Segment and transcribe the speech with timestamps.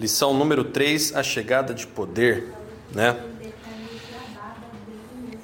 [0.00, 2.54] Lição número 3, a chegada de poder,
[2.90, 3.22] né?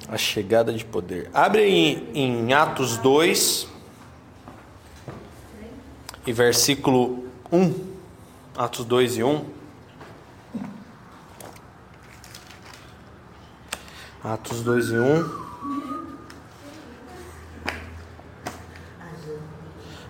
[0.07, 1.29] A chegada de poder.
[1.31, 3.67] Abre em, em Atos 2
[6.25, 7.71] e versículo 1.
[8.57, 9.45] Atos 2 e 1.
[14.23, 15.47] Atos 2 e 1.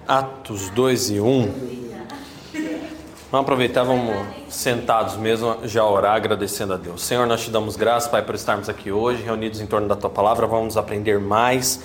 [0.08, 1.77] Atos 2 e 1.
[3.30, 7.04] Vamos aproveitar, vamos sentados mesmo, já orar agradecendo a Deus.
[7.04, 10.10] Senhor, nós te damos graças, Pai, por estarmos aqui hoje, reunidos em torno da tua
[10.10, 10.48] palavra.
[10.48, 11.84] Vamos aprender mais.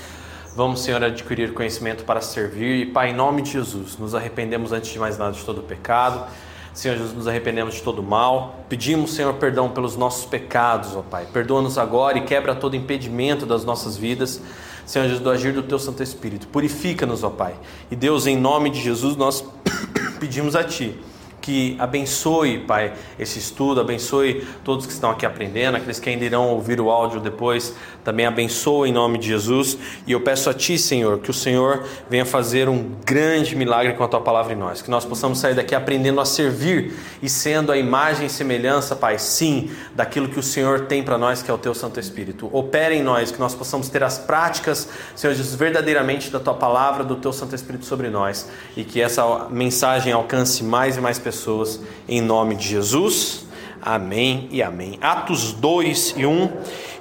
[0.54, 2.86] Vamos, Senhor, adquirir conhecimento para servir.
[2.86, 6.24] E, Pai, em nome de Jesus, nos arrependemos antes de mais nada de todo pecado.
[6.72, 8.60] Senhor Jesus, nos arrependemos de todo mal.
[8.68, 11.26] Pedimos, Senhor, perdão pelos nossos pecados, ó Pai.
[11.32, 14.40] Perdoa-nos agora e quebra todo impedimento das nossas vidas.
[14.86, 16.46] Senhor Jesus, do agir do Teu Santo Espírito.
[16.46, 17.56] Purifica-nos, ó Pai.
[17.90, 19.44] E Deus, em nome de Jesus, nós
[20.20, 21.10] pedimos a Ti
[21.42, 26.48] que abençoe, Pai, esse estudo, abençoe todos que estão aqui aprendendo, aqueles que ainda irão
[26.48, 29.78] ouvir o áudio depois, também abençoe em nome de Jesus.
[30.06, 34.02] E eu peço a Ti, Senhor, que o Senhor venha fazer um grande milagre com
[34.04, 37.70] a Tua palavra em nós, que nós possamos sair daqui aprendendo a servir e sendo
[37.70, 41.54] a imagem e semelhança, Pai, sim, daquilo que o Senhor tem para nós, que é
[41.54, 42.48] o Teu Santo Espírito.
[42.52, 47.04] Opere em nós, que nós possamos ter as práticas, Senhor Jesus, verdadeiramente da Tua palavra,
[47.04, 51.80] do Teu Santo Espírito sobre nós, e que essa mensagem alcance mais e mais pessoas,
[52.08, 53.41] em nome de Jesus.
[53.84, 54.96] Amém e amém.
[55.00, 56.50] Atos 2 e 1.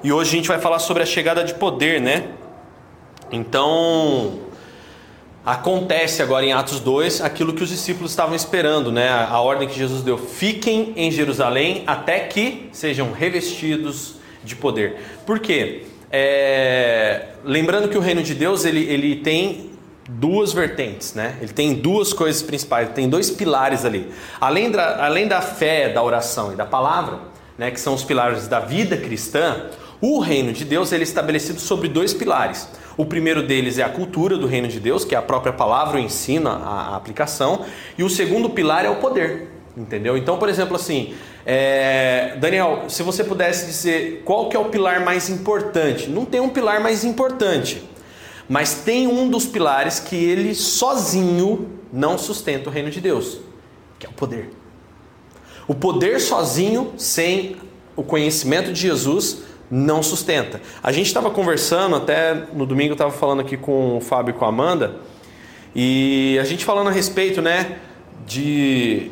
[0.03, 2.29] E hoje a gente vai falar sobre a chegada de poder, né?
[3.31, 4.39] Então,
[5.45, 9.09] acontece agora em Atos 2 aquilo que os discípulos estavam esperando, né?
[9.09, 14.95] A ordem que Jesus deu: fiquem em Jerusalém até que sejam revestidos de poder.
[15.23, 15.83] Por quê?
[16.11, 17.27] É...
[17.45, 19.70] lembrando que o reino de Deus ele, ele tem
[20.20, 21.38] duas vertentes, né?
[21.42, 24.12] Ele tem duas coisas principais, tem dois pilares ali.
[24.40, 27.20] Além da, além da fé, da oração e da palavra,
[27.58, 29.67] né, que são os pilares da vida cristã,
[30.02, 32.67] o reino de Deus ele é estabelecido sobre dois pilares.
[32.98, 35.98] O primeiro deles é a cultura do reino de Deus, que é a própria palavra,
[35.98, 37.64] o ensino, a, a aplicação.
[37.98, 40.17] E o segundo pilar é o poder, entendeu?
[40.17, 41.14] Então, por exemplo, assim,
[41.45, 46.42] é, Daniel, se você pudesse dizer qual que é o pilar mais importante, não tem
[46.42, 47.90] um pilar mais importante.
[48.49, 53.39] Mas tem um dos pilares que ele sozinho não sustenta o reino de Deus,
[53.99, 54.49] que é o poder.
[55.67, 57.55] O poder sozinho, sem
[57.95, 60.61] o conhecimento de Jesus, não sustenta.
[60.83, 64.37] A gente estava conversando, até no domingo eu estava falando aqui com o Fábio e
[64.37, 64.97] com a Amanda,
[65.73, 67.77] e a gente falando a respeito, né,
[68.27, 69.11] de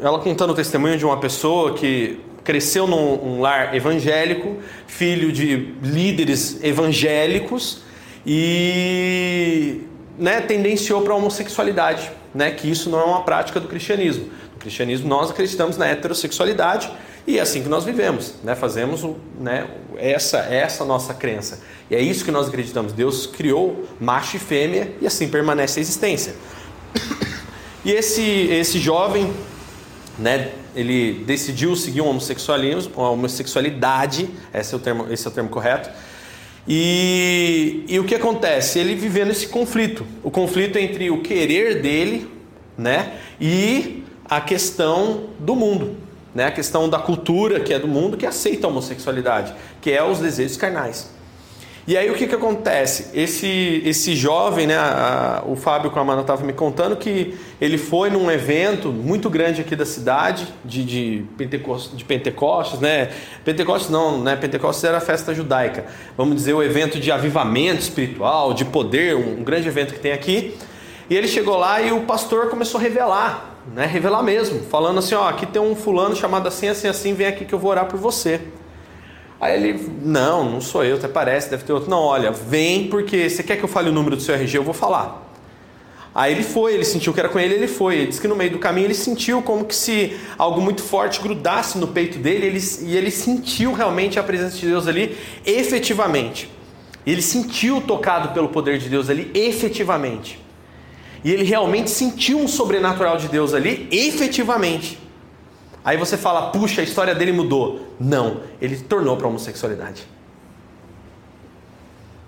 [0.00, 5.74] ela contando o testemunho de uma pessoa que cresceu num um lar evangélico, filho de
[5.82, 7.80] líderes evangélicos,
[8.26, 9.82] e
[10.18, 14.30] né, tendenciou para a homossexualidade, né, que isso não é uma prática do cristianismo.
[14.52, 16.90] No cristianismo nós acreditamos na heterossexualidade
[17.26, 19.04] e é assim que nós vivemos, né, fazemos
[19.38, 21.60] né, essa essa nossa crença.
[21.90, 22.92] E é isso que nós acreditamos.
[22.92, 26.34] Deus criou macho e fêmea e assim permanece a existência.
[27.84, 29.32] E esse esse jovem,
[30.18, 35.32] né, ele decidiu seguir o homossexualismo, a homossexualidade, esse é o termo, esse é o
[35.32, 35.90] termo correto
[36.66, 38.78] e, e o que acontece?
[38.78, 42.28] Ele vivendo esse conflito, o conflito entre o querer dele,
[42.76, 45.96] né, e a questão do mundo,
[46.34, 50.02] né, a questão da cultura que é do mundo que aceita a homossexualidade, que é
[50.02, 51.13] os desejos carnais.
[51.86, 53.10] E aí o que, que acontece?
[53.12, 58.30] Esse, esse jovem, né, a, o Fábio Amanda estava me contando que ele foi num
[58.30, 63.10] evento muito grande aqui da cidade, de, de, Pentecostes, de Pentecostes, né?
[63.44, 64.34] Pentecostes não, né?
[64.34, 65.84] Pentecostes era a festa judaica.
[66.16, 70.12] Vamos dizer, o evento de avivamento espiritual, de poder, um, um grande evento que tem
[70.12, 70.56] aqui.
[71.10, 73.84] E ele chegou lá e o pastor começou a revelar, né?
[73.84, 77.44] Revelar mesmo, falando assim, ó, aqui tem um fulano chamado assim, assim, assim, vem aqui
[77.44, 78.40] que eu vou orar por você.
[79.44, 81.90] Aí ele, não, não sou eu, até parece, deve ter outro.
[81.90, 84.64] Não, olha, vem porque você quer que eu fale o número do seu RG, eu
[84.64, 85.30] vou falar.
[86.14, 87.96] Aí ele foi, ele sentiu que era com ele, ele foi.
[87.96, 91.20] Ele disse que no meio do caminho ele sentiu como que se algo muito forte
[91.20, 95.14] grudasse no peito dele ele, e ele sentiu realmente a presença de Deus ali
[95.44, 96.50] efetivamente.
[97.06, 100.40] Ele sentiu tocado pelo poder de Deus ali efetivamente.
[101.22, 105.03] E ele realmente sentiu um sobrenatural de Deus ali efetivamente.
[105.84, 107.88] Aí você fala, puxa, a história dele mudou.
[108.00, 110.06] Não, ele tornou para a homossexualidade.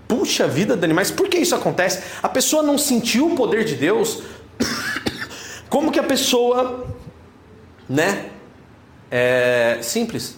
[0.07, 2.03] Puxa vida, Dani, mas por que isso acontece?
[2.23, 4.23] A pessoa não sentiu o poder de Deus.
[5.71, 6.87] Como que a pessoa,
[7.89, 8.31] né?
[9.11, 10.37] É simples,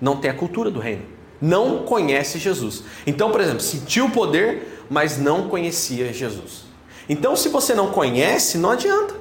[0.00, 1.02] não tem a cultura do reino,
[1.40, 2.84] não conhece Jesus.
[3.06, 6.64] Então, por exemplo, sentiu o poder, mas não conhecia Jesus.
[7.08, 9.19] Então, se você não conhece, não adianta.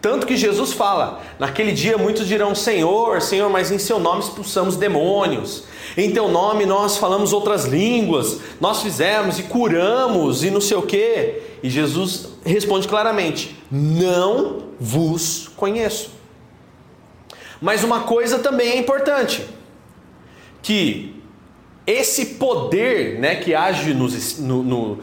[0.00, 4.76] Tanto que Jesus fala: naquele dia muitos dirão, Senhor, Senhor, mas em seu nome expulsamos
[4.76, 5.64] demônios,
[5.96, 10.82] em teu nome nós falamos outras línguas, nós fizemos e curamos e não sei o
[10.82, 11.42] que.
[11.62, 16.10] E Jesus responde claramente: Não vos conheço.
[17.60, 19.44] Mas uma coisa também é importante:
[20.62, 21.14] que
[21.86, 24.98] esse poder né, que age nos, no, no,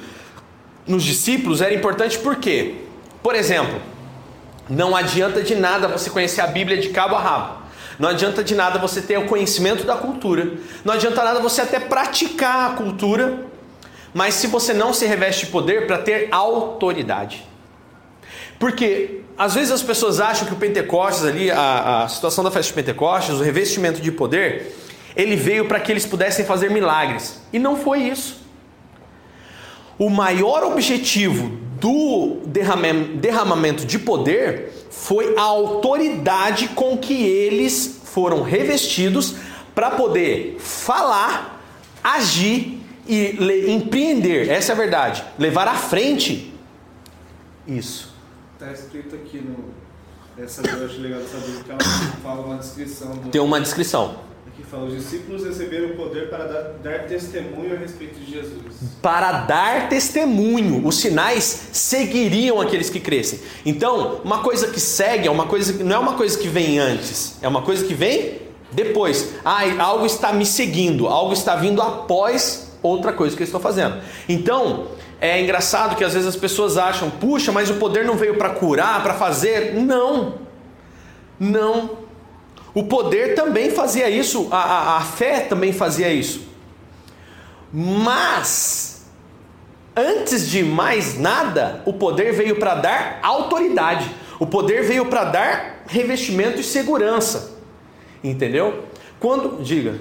[0.88, 2.76] nos discípulos era importante porque,
[3.22, 3.80] por exemplo,
[4.70, 7.68] não adianta de nada você conhecer a Bíblia de cabo a rabo.
[7.98, 10.54] Não adianta de nada você ter o conhecimento da cultura.
[10.86, 13.46] Não adianta nada você até praticar a cultura.
[14.14, 17.44] Mas se você não se reveste de poder para ter autoridade.
[18.60, 22.70] Porque às vezes as pessoas acham que o Pentecostes ali, a, a situação da festa
[22.70, 24.76] de Pentecostes, o revestimento de poder,
[25.16, 27.42] ele veio para que eles pudessem fazer milagres.
[27.54, 28.46] E não foi isso.
[29.98, 39.36] O maior objetivo do derramamento de poder foi a autoridade com que eles foram revestidos
[39.76, 41.62] para poder falar,
[42.04, 44.50] agir e empreender.
[44.50, 45.24] Essa é a verdade.
[45.38, 46.54] Levar à frente
[47.68, 48.14] isso.
[48.54, 49.76] Está escrito aqui no.
[50.44, 51.80] Essa legal saber que ela
[52.24, 53.12] fala uma descrição.
[53.12, 53.30] Do...
[53.30, 54.20] Tem uma descrição.
[54.70, 58.76] Fala: os discípulos receberam o poder para dar, dar testemunho a respeito de Jesus.
[59.02, 63.40] Para dar testemunho, os sinais seguiriam aqueles que crescem.
[63.66, 66.80] Então, uma coisa que segue é uma coisa que não é uma coisa que vem
[66.80, 68.42] antes, é uma coisa que vem
[68.72, 69.36] depois.
[69.46, 74.02] Ah, algo está me seguindo, algo está vindo após outra coisa que eu estou fazendo.
[74.28, 74.88] Então,
[75.20, 78.50] é engraçado que às vezes as pessoas acham, puxa, mas o poder não veio para
[78.50, 79.74] curar, para fazer.
[79.76, 80.36] Não,
[81.40, 82.06] não.
[82.78, 86.48] O poder também fazia isso, a, a, a fé também fazia isso.
[87.74, 89.08] Mas,
[89.96, 94.08] antes de mais nada, o poder veio para dar autoridade.
[94.40, 97.58] O poder veio para dar revestimento e segurança.
[98.24, 98.84] Entendeu?
[99.20, 99.60] Quando.
[99.64, 100.00] Diga.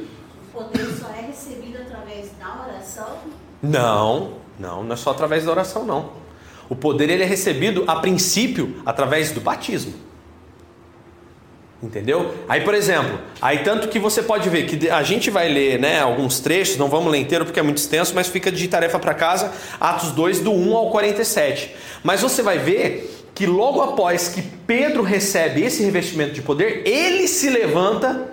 [0.52, 3.16] O poder só é recebido através da oração?
[3.62, 4.32] Não.
[4.58, 6.10] Não, não é só através da oração, não.
[6.68, 10.05] O poder ele é recebido a princípio através do batismo.
[11.82, 12.34] Entendeu?
[12.48, 16.00] Aí, por exemplo, aí tanto que você pode ver que a gente vai ler, né,
[16.00, 19.12] alguns trechos, não vamos ler inteiro porque é muito extenso, mas fica de tarefa para
[19.12, 21.76] casa, Atos 2 do 1 ao 47.
[22.02, 27.28] Mas você vai ver que logo após que Pedro recebe esse revestimento de poder, ele
[27.28, 28.30] se levanta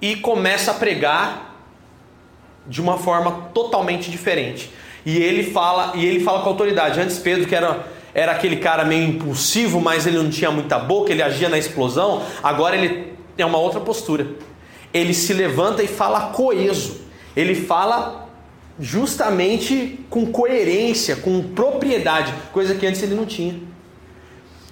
[0.00, 1.52] e começa a pregar
[2.64, 4.70] de uma forma totalmente diferente.
[5.04, 7.00] E ele fala, e ele fala com autoridade.
[7.00, 11.10] Antes Pedro, que era, era aquele cara meio impulsivo, mas ele não tinha muita boca,
[11.10, 14.26] ele agia na explosão, agora ele tem uma outra postura.
[14.92, 17.00] Ele se levanta e fala coeso.
[17.34, 18.28] Ele fala
[18.78, 23.58] justamente com coerência, com propriedade, coisa que antes ele não tinha.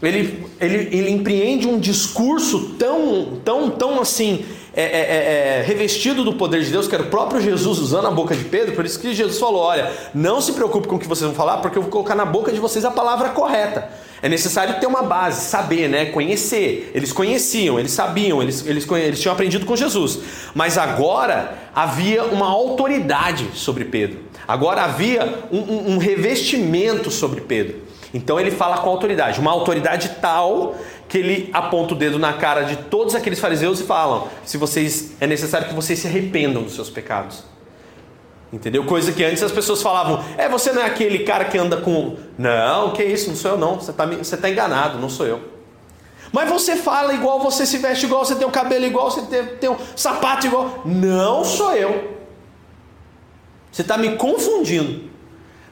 [0.02, 4.44] Ele, ele, ele empreende um discurso tão, tão, tão assim,
[4.81, 8.06] é, é, é, é, revestido do poder de Deus, que era o próprio Jesus usando
[8.06, 10.99] a boca de Pedro, por isso que Jesus falou: Olha, não se preocupe com o
[10.99, 13.88] que vocês vão falar, porque eu vou colocar na boca de vocês a palavra correta.
[14.23, 16.06] É necessário ter uma base, saber, né?
[16.06, 16.91] conhecer.
[16.94, 20.19] Eles conheciam, eles sabiam, eles, eles, eles tinham aprendido com Jesus.
[20.55, 24.19] Mas agora havia uma autoridade sobre Pedro.
[24.47, 27.91] Agora havia um, um, um revestimento sobre Pedro.
[28.12, 30.75] Então ele fala com autoridade, uma autoridade tal
[31.10, 35.12] que ele aponta o dedo na cara de todos aqueles fariseus e falam: se vocês
[35.20, 37.43] é necessário que vocês se arrependam dos seus pecados.
[38.52, 38.84] Entendeu?
[38.84, 42.17] Coisa que antes as pessoas falavam: é você não é aquele cara que anda com.
[42.38, 43.74] Não, que isso, não sou eu não.
[43.74, 45.40] Você está você tá enganado, não sou eu.
[46.32, 49.44] Mas você fala igual, você se veste igual, você tem o cabelo igual, você tem,
[49.56, 50.82] tem um sapato igual.
[50.84, 52.19] Não sou eu.
[53.72, 55.10] Você está me confundindo.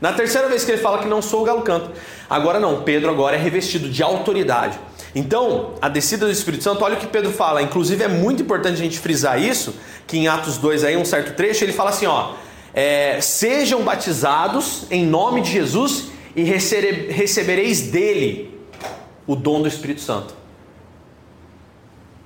[0.01, 1.93] Na terceira vez que ele fala que não sou o galo canto.
[2.29, 4.79] Agora não, Pedro agora é revestido de autoridade.
[5.15, 7.63] Então, a descida do Espírito Santo, olha o que Pedro fala.
[7.63, 9.75] Inclusive é muito importante a gente frisar isso,
[10.07, 12.35] que em Atos 2 aí, um certo trecho, ele fala assim, ó,
[12.75, 18.59] é, sejam batizados em nome de Jesus e recebereis dele
[19.27, 20.35] o dom do Espírito Santo.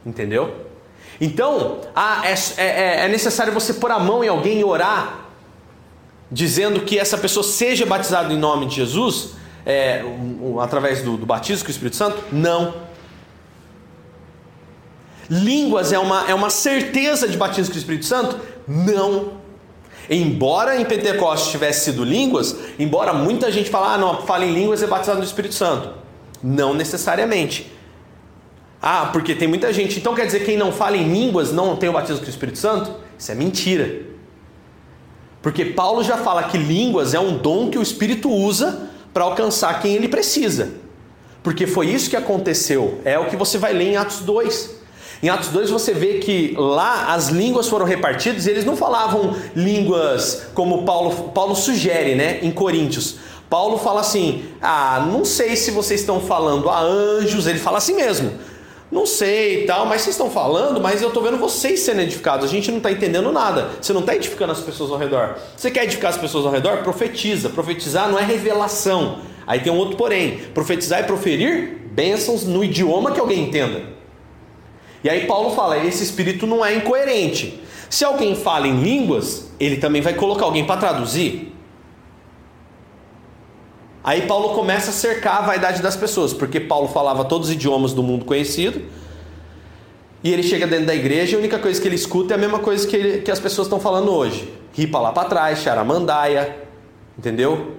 [0.04, 0.66] Entendeu?
[1.20, 5.20] Então, ah, é, é, é necessário você pôr a mão em alguém e orar
[6.30, 11.16] dizendo que essa pessoa seja batizada em nome de Jesus, é, um, um, através do,
[11.16, 12.22] do batismo com o Espírito Santo?
[12.32, 12.74] Não.
[15.30, 18.38] Línguas é uma, é uma certeza de batismo com o Espírito Santo?
[18.66, 19.40] Não.
[20.10, 24.82] Embora em Pentecostes tivesse sido línguas, embora muita gente fale, ah, não, fala em línguas
[24.82, 25.90] é batizado no Espírito Santo.
[26.42, 27.72] Não necessariamente.
[28.80, 29.98] Ah, porque tem muita gente.
[30.00, 32.28] Então quer dizer que quem não fala em línguas não tem o batismo com o
[32.28, 32.92] Espírito Santo?
[33.16, 34.02] Isso é mentira.
[35.40, 39.80] Porque Paulo já fala que línguas é um dom que o Espírito usa para alcançar
[39.80, 40.70] quem ele precisa.
[41.42, 43.00] Porque foi isso que aconteceu.
[43.04, 44.82] É o que você vai ler em Atos 2.
[45.22, 49.36] Em Atos 2 você vê que lá as línguas foram repartidas e eles não falavam
[49.54, 53.16] línguas como Paulo, Paulo sugere, né, em Coríntios.
[53.48, 57.94] Paulo fala assim: "Ah, não sei se vocês estão falando a anjos", ele fala assim
[57.94, 58.32] mesmo.
[58.92, 62.44] Não sei e tal, mas vocês estão falando, mas eu estou vendo vocês sendo edificados.
[62.44, 63.70] A gente não está entendendo nada.
[63.80, 65.38] Você não está edificando as pessoas ao redor.
[65.56, 66.82] Você quer edificar as pessoas ao redor?
[66.82, 67.48] Profetiza.
[67.48, 69.20] Profetizar não é revelação.
[69.46, 70.40] Aí tem um outro porém.
[70.52, 73.82] Profetizar é proferir bênçãos no idioma que alguém entenda.
[75.02, 77.62] E aí Paulo fala: esse espírito não é incoerente.
[77.88, 81.51] Se alguém fala em línguas, ele também vai colocar alguém para traduzir.
[84.04, 87.92] Aí Paulo começa a cercar a vaidade das pessoas, porque Paulo falava todos os idiomas
[87.92, 88.82] do mundo conhecido.
[90.24, 92.38] E ele chega dentro da igreja e a única coisa que ele escuta é a
[92.38, 94.52] mesma coisa que, ele, que as pessoas estão falando hoje.
[94.72, 96.56] Ripa lá para trás, charamandaia,
[97.18, 97.76] entendeu?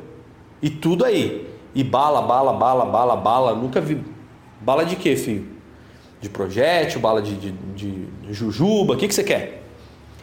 [0.62, 1.50] E tudo aí.
[1.76, 3.56] E bala, bala, bala, bala, bala.
[3.56, 4.04] Nunca vi.
[4.62, 5.46] Bala de quê, filho?
[6.22, 9.64] De projétil, bala de, de, de, jujuba, o que, que você quer?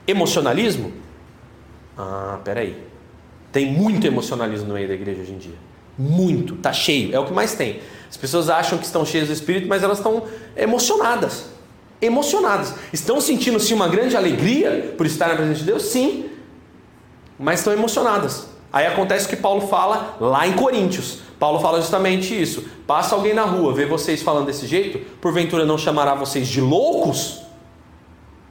[0.07, 0.93] Emocionalismo?
[1.97, 2.83] Ah, peraí.
[3.53, 5.70] Tem muito emocionalismo no meio da igreja hoje em dia.
[5.99, 7.81] Muito, tá cheio, é o que mais tem.
[8.09, 10.25] As pessoas acham que estão cheias do Espírito, mas elas estão
[10.57, 11.47] emocionadas.
[12.03, 12.75] Emocionadas.
[12.93, 15.83] Estão sentindo sim uma grande alegria por estar na presença de Deus?
[15.85, 16.31] Sim.
[17.39, 18.49] Mas estão emocionadas.
[18.73, 21.21] Aí acontece o que Paulo fala lá em Coríntios.
[21.39, 22.65] Paulo fala justamente isso.
[22.87, 27.41] Passa alguém na rua, vê vocês falando desse jeito, porventura não chamará vocês de loucos?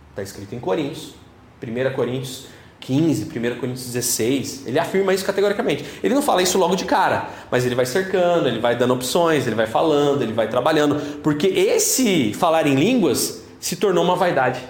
[0.10, 1.14] Está escrito em Coríntios.
[1.62, 2.48] 1 Coríntios
[2.80, 5.86] 15, 1 Coríntios 16, ele afirma isso categoricamente.
[6.02, 9.46] Ele não fala isso logo de cara, mas ele vai cercando, ele vai dando opções,
[9.46, 14.62] ele vai falando, ele vai trabalhando, porque esse falar em línguas se tornou uma vaidade.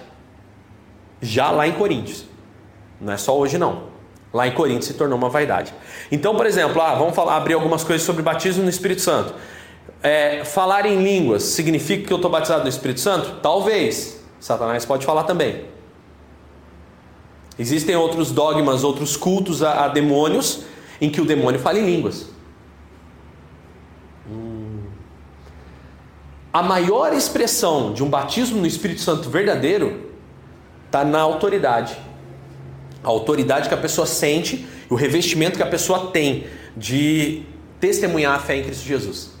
[1.22, 2.24] Já lá em Coríntios.
[3.00, 3.90] Não é só hoje não.
[4.32, 5.72] Lá em Coríntios se tornou uma vaidade.
[6.10, 9.34] Então, por exemplo, ah, vamos falar, abrir algumas coisas sobre batismo no Espírito Santo.
[10.02, 13.40] É, falar em línguas significa que eu estou batizado no Espírito Santo?
[13.42, 14.20] Talvez.
[14.38, 15.64] Satanás pode falar também.
[17.60, 20.62] Existem outros dogmas, outros cultos a, a demônios,
[20.98, 22.30] em que o demônio fala em línguas.
[24.26, 24.84] Hum.
[26.50, 30.10] A maior expressão de um batismo no Espírito Santo verdadeiro
[30.86, 31.98] está na autoridade.
[33.04, 37.42] A autoridade que a pessoa sente, o revestimento que a pessoa tem de
[37.78, 39.32] testemunhar a fé em Cristo Jesus.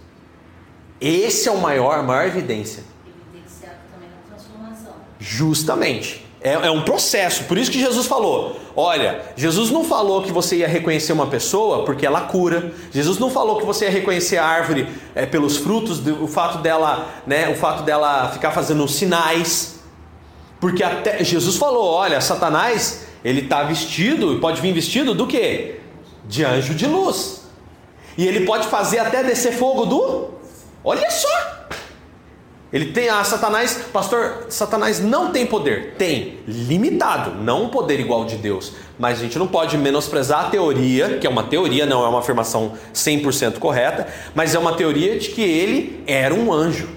[1.00, 2.84] Esse é o maior, a maior evidência.
[3.32, 4.92] Evidenciado também na transformação.
[5.18, 6.29] Justamente.
[6.42, 10.56] É, é, um processo, por isso que Jesus falou: olha, Jesus não falou que você
[10.56, 12.72] ia reconhecer uma pessoa porque ela cura.
[12.90, 17.08] Jesus não falou que você ia reconhecer a árvore é, pelos frutos, o fato dela,
[17.26, 19.80] né, o fato dela ficar fazendo sinais.
[20.58, 25.78] Porque até Jesus falou: olha, Satanás ele está vestido e pode vir vestido do que?
[26.26, 27.42] De anjo de luz.
[28.16, 30.30] E ele pode fazer até descer fogo do.
[30.82, 31.59] Olha só!
[32.72, 37.98] Ele tem a ah, Satanás, pastor, Satanás não tem poder, tem limitado, não um poder
[37.98, 41.84] igual de Deus, mas a gente não pode menosprezar a teoria, que é uma teoria,
[41.84, 46.52] não é uma afirmação 100% correta, mas é uma teoria de que ele era um
[46.52, 46.88] anjo.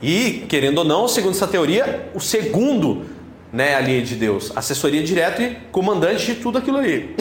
[0.00, 3.06] E, querendo ou não, segundo essa teoria, o segundo,
[3.52, 7.16] né, ali de Deus, assessoria direta e comandante de tudo aquilo ali.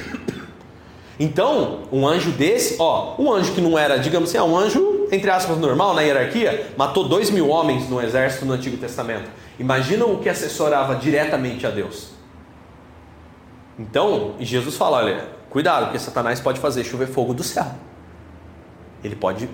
[1.19, 4.98] Então, um anjo desse, ó, um anjo que não era, digamos assim, é um anjo,
[5.11, 9.29] entre aspas, normal na hierarquia, matou dois mil homens no exército no Antigo Testamento.
[9.59, 12.11] Imagina o que assessorava diretamente a Deus.
[13.77, 17.67] Então, Jesus fala: olha, cuidado, porque Satanás pode fazer chover fogo do céu.
[19.03, 19.49] Ele pode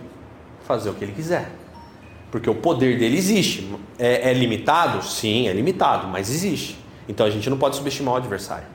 [0.67, 1.49] fazer o que ele quiser.
[2.31, 3.71] Porque o poder dele existe.
[3.97, 5.03] É, é limitado?
[5.05, 6.77] Sim, é limitado, mas existe.
[7.07, 8.65] Então a gente não pode subestimar o adversário.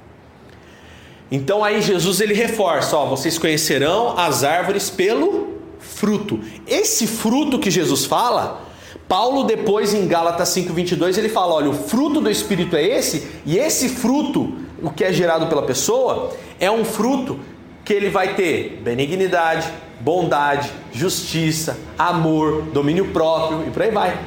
[1.30, 5.49] Então aí Jesus ele reforça, ó, vocês conhecerão as árvores pelo
[5.80, 6.40] fruto.
[6.66, 8.66] Esse fruto que Jesus fala,
[9.08, 13.58] Paulo depois em Gálatas 5:22 ele fala, olha, o fruto do espírito é esse, e
[13.58, 17.40] esse fruto, o que é gerado pela pessoa, é um fruto
[17.84, 19.68] que ele vai ter benignidade,
[20.00, 24.18] bondade, justiça, amor, domínio próprio e por aí vai.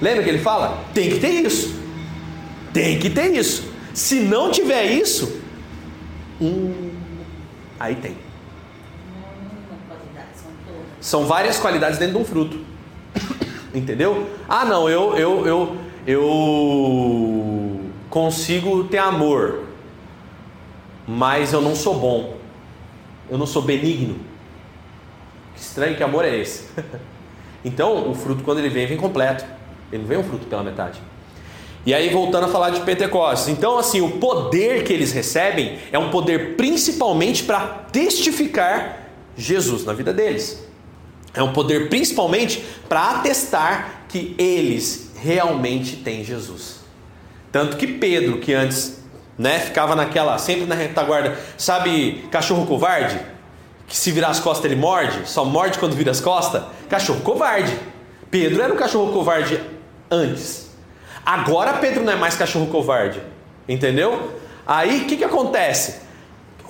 [0.00, 0.84] Lembra que ele fala?
[0.92, 1.74] Tem que ter isso.
[2.72, 3.70] Tem que ter isso.
[3.92, 5.40] Se não tiver isso,
[6.40, 6.92] Hum,
[7.78, 8.16] aí tem.
[11.00, 12.58] São várias qualidades dentro de um fruto.
[13.74, 14.28] Entendeu?
[14.48, 15.76] Ah, não, eu, eu, eu,
[16.06, 17.80] eu
[18.10, 19.64] consigo ter amor,
[21.06, 22.36] mas eu não sou bom.
[23.30, 24.16] Eu não sou benigno.
[25.54, 26.68] Que estranho que amor é esse.
[27.64, 29.44] então, o fruto, quando ele vem, vem completo.
[29.92, 31.00] Ele não vem um fruto pela metade.
[31.86, 33.48] E aí, voltando a falar de Pentecostes.
[33.48, 39.92] Então, assim, o poder que eles recebem é um poder principalmente para testificar Jesus na
[39.92, 40.69] vida deles.
[41.32, 46.80] É um poder principalmente para atestar que eles realmente têm Jesus.
[47.52, 49.00] Tanto que Pedro, que antes
[49.38, 53.20] né, ficava naquela, sempre na retaguarda, sabe, cachorro covarde?
[53.86, 56.62] Que se virar as costas ele morde, só morde quando vira as costas?
[56.88, 57.76] Cachorro covarde.
[58.30, 59.60] Pedro era um cachorro covarde
[60.10, 60.70] antes.
[61.24, 63.20] Agora Pedro não é mais cachorro covarde.
[63.68, 64.38] Entendeu?
[64.66, 66.00] Aí o que, que acontece?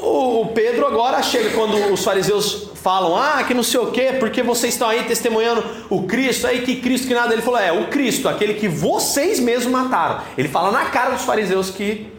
[0.02, 4.42] O Pedro agora chega quando os fariseus falam, ah, que não sei o quê, porque
[4.42, 7.33] vocês estão aí testemunhando o Cristo, aí que Cristo que nada.
[7.35, 10.23] Ele falou, é, o Cristo, aquele que vocês mesmos mataram.
[10.38, 12.11] Ele fala na cara dos fariseus que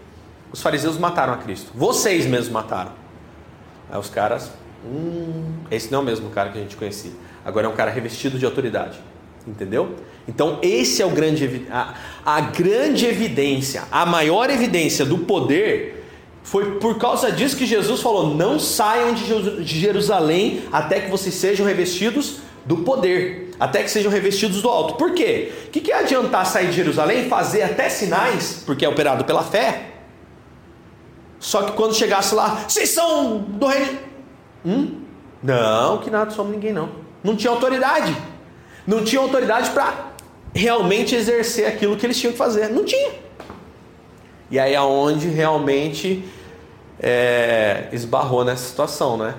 [0.53, 1.71] os fariseus mataram a Cristo.
[1.73, 2.91] Vocês mesmos mataram.
[3.89, 4.51] Aí os caras,
[4.85, 7.11] hum, esse não é o mesmo cara que a gente conhecia.
[7.43, 8.99] Agora é um cara revestido de autoridade.
[9.47, 9.95] Entendeu?
[10.27, 16.00] Então, esse é o grande a, a grande evidência, a maior evidência do poder
[16.43, 21.65] foi por causa disso que Jesus falou: não saiam de Jerusalém até que vocês sejam
[21.65, 24.95] revestidos do poder, até que sejam revestidos do alto.
[24.95, 25.51] Por quê?
[25.67, 29.43] O que, que é adiantar sair de Jerusalém, fazer até sinais, porque é operado pela
[29.43, 29.87] fé?
[31.39, 33.97] Só que quando chegasse lá, vocês são do reino.
[34.63, 35.01] Hum?
[35.41, 36.89] Não, que nada somos ninguém, não.
[37.23, 38.15] Não tinha autoridade.
[38.85, 40.11] Não tinha autoridade para
[40.53, 42.69] realmente exercer aquilo que eles tinham que fazer.
[42.69, 43.11] Não tinha.
[44.51, 46.23] E aí é onde realmente
[46.99, 49.33] é, esbarrou nessa situação, né?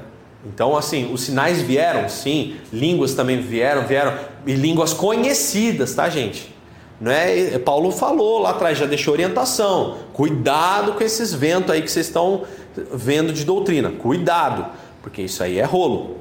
[0.45, 4.15] Então, assim, os sinais vieram, sim, línguas também vieram, vieram,
[4.45, 6.53] e línguas conhecidas, tá, gente?
[7.01, 9.99] Não é, Paulo falou lá atrás, já deixou orientação.
[10.13, 12.43] Cuidado com esses ventos aí que vocês estão
[12.93, 13.91] vendo de doutrina.
[13.91, 14.67] Cuidado,
[15.03, 16.19] porque isso aí é rolo.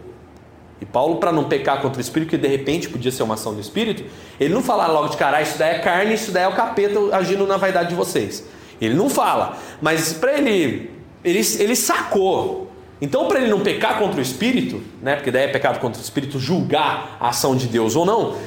[0.80, 3.54] E Paulo, para não pecar contra o Espírito, que de repente podia ser uma ação
[3.54, 4.04] do Espírito,
[4.40, 7.00] ele não fala logo de cara, isso daí é carne, isso daí é o capeta
[7.16, 8.44] agindo na vaidade de vocês.
[8.82, 10.90] Ele não fala, mas para ele,
[11.24, 12.72] ele, ele sacou.
[13.00, 16.04] Então, para ele não pecar contra o Espírito, né, porque daí é pecado contra o
[16.04, 18.38] Espírito julgar a ação de Deus ou não,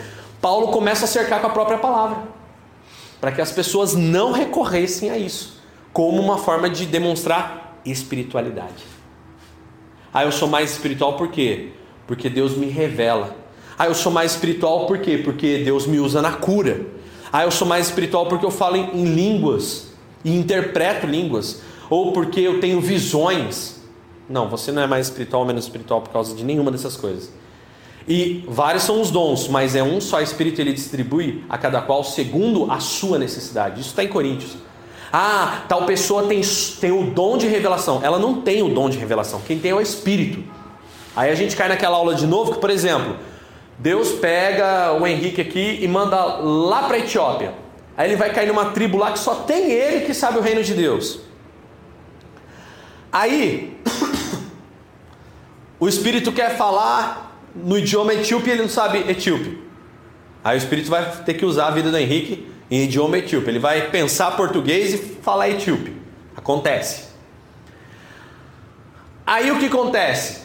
[0.40, 2.18] Paulo começa a cercar com a própria palavra,
[3.20, 5.60] para que as pessoas não recorressem a isso,
[5.92, 8.84] como uma forma de demonstrar espiritualidade.
[10.12, 11.70] Ah, eu sou mais espiritual por quê?
[12.06, 13.36] Porque Deus me revela.
[13.78, 15.18] Ah, eu sou mais espiritual por quê?
[15.18, 16.86] Porque Deus me usa na cura.
[17.32, 19.93] Ah, eu sou mais espiritual porque eu falo em, em línguas
[20.24, 21.60] e interpreto línguas,
[21.90, 23.82] ou porque eu tenho visões.
[24.28, 27.30] Não, você não é mais espiritual ou menos espiritual por causa de nenhuma dessas coisas.
[28.06, 32.04] E vários são os dons, mas é um só Espírito, ele distribui a cada qual
[32.04, 33.80] segundo a sua necessidade.
[33.80, 34.56] Isso está em Coríntios.
[35.12, 36.40] Ah, tal pessoa tem,
[36.80, 38.00] tem o dom de revelação.
[38.02, 39.40] Ela não tem o dom de revelação.
[39.46, 40.42] Quem tem é o Espírito.
[41.16, 43.16] Aí a gente cai naquela aula de novo que, por exemplo,
[43.78, 47.54] Deus pega o Henrique aqui e manda lá para a Etiópia.
[47.96, 50.62] Aí ele vai cair numa tribo lá que só tem ele que sabe o reino
[50.62, 51.20] de Deus.
[53.12, 53.78] Aí,
[55.78, 59.62] o espírito quer falar no idioma etíope e ele não sabe etíope.
[60.42, 63.48] Aí o espírito vai ter que usar a vida do Henrique em idioma etíope.
[63.48, 65.96] Ele vai pensar português e falar etíope.
[66.36, 67.04] Acontece.
[69.26, 70.42] Aí o que acontece?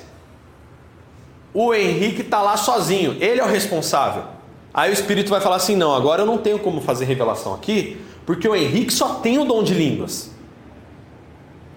[1.53, 4.23] O Henrique está lá sozinho, ele é o responsável.
[4.73, 7.97] Aí o Espírito vai falar assim: não, agora eu não tenho como fazer revelação aqui,
[8.25, 10.31] porque o Henrique só tem o dom de línguas.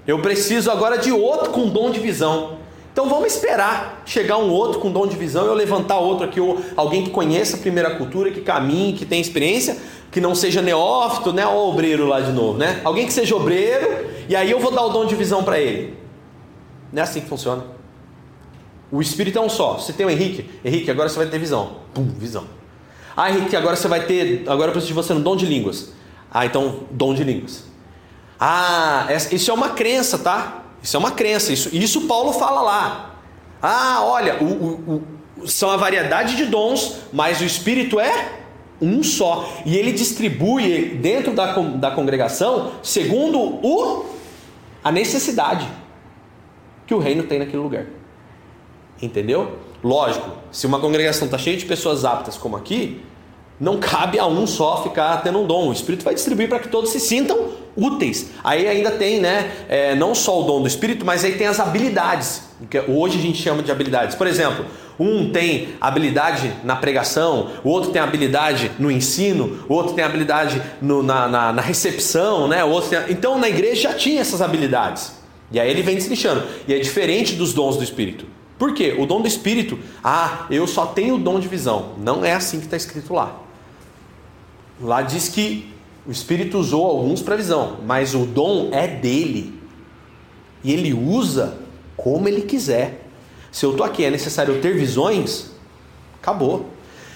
[0.06, 2.58] Eu preciso agora de outro com dom de visão.
[2.92, 6.60] Então vamos esperar chegar um outro com dom de visão, eu levantar outro aqui, ou
[6.76, 9.78] alguém que conheça a primeira cultura, que caminhe, que tenha experiência,
[10.10, 11.46] que não seja neófito, né?
[11.46, 12.82] Ou obreiro lá de novo, né?
[12.84, 15.96] Alguém que seja obreiro, e aí eu vou dar o dom de visão para ele.
[16.92, 17.64] Não é assim que funciona.
[18.90, 19.78] O Espírito é um só.
[19.78, 21.76] Você tem o Henrique, Henrique, agora você vai ter visão.
[21.94, 22.44] Pum, visão.
[23.16, 24.44] Ah, Henrique, agora você vai ter.
[24.46, 25.92] Agora eu preciso de você no dom de línguas.
[26.30, 27.64] Ah, então, dom de línguas.
[28.40, 30.64] Ah, isso é uma crença, tá?
[30.82, 31.52] Isso é uma crença.
[31.52, 33.14] Isso, isso Paulo fala lá.
[33.60, 35.04] Ah, olha, o, o,
[35.42, 38.40] o, são a variedade de dons, mas o Espírito é
[38.80, 39.48] um só.
[39.64, 44.06] E ele distribui dentro da, da congregação segundo o,
[44.82, 45.68] a necessidade
[46.86, 47.86] que o reino tem naquele lugar.
[49.00, 49.58] Entendeu?
[49.82, 53.02] Lógico, se uma congregação está cheia de pessoas aptas como aqui,
[53.58, 55.68] não cabe a um só ficar tendo um dom.
[55.68, 58.30] O Espírito vai distribuir para que todos se sintam úteis.
[58.42, 61.60] Aí ainda tem, né, é, não só o dom do Espírito, mas aí tem as
[61.60, 62.42] habilidades.
[62.70, 64.14] Que hoje a gente chama de habilidades.
[64.14, 64.66] Por exemplo,
[64.98, 70.62] um tem habilidade na pregação, o outro tem habilidade no ensino, o outro tem habilidade
[70.80, 72.64] no, na, na, na, recepção, né?
[72.64, 72.98] O outro tem...
[73.10, 75.12] Então na igreja já tinha essas habilidades.
[75.50, 76.44] E aí ele vem destrinchando.
[76.66, 78.26] E é diferente dos dons do Espírito.
[78.58, 78.94] Por quê?
[78.98, 81.94] O dom do Espírito, ah, eu só tenho o dom de visão.
[81.98, 83.36] Não é assim que está escrito lá.
[84.80, 85.72] Lá diz que
[86.06, 89.60] o Espírito usou alguns para visão, mas o dom é dele.
[90.62, 91.58] E ele usa
[91.96, 93.06] como ele quiser.
[93.50, 95.52] Se eu estou aqui, é necessário ter visões,
[96.22, 96.66] Acabou.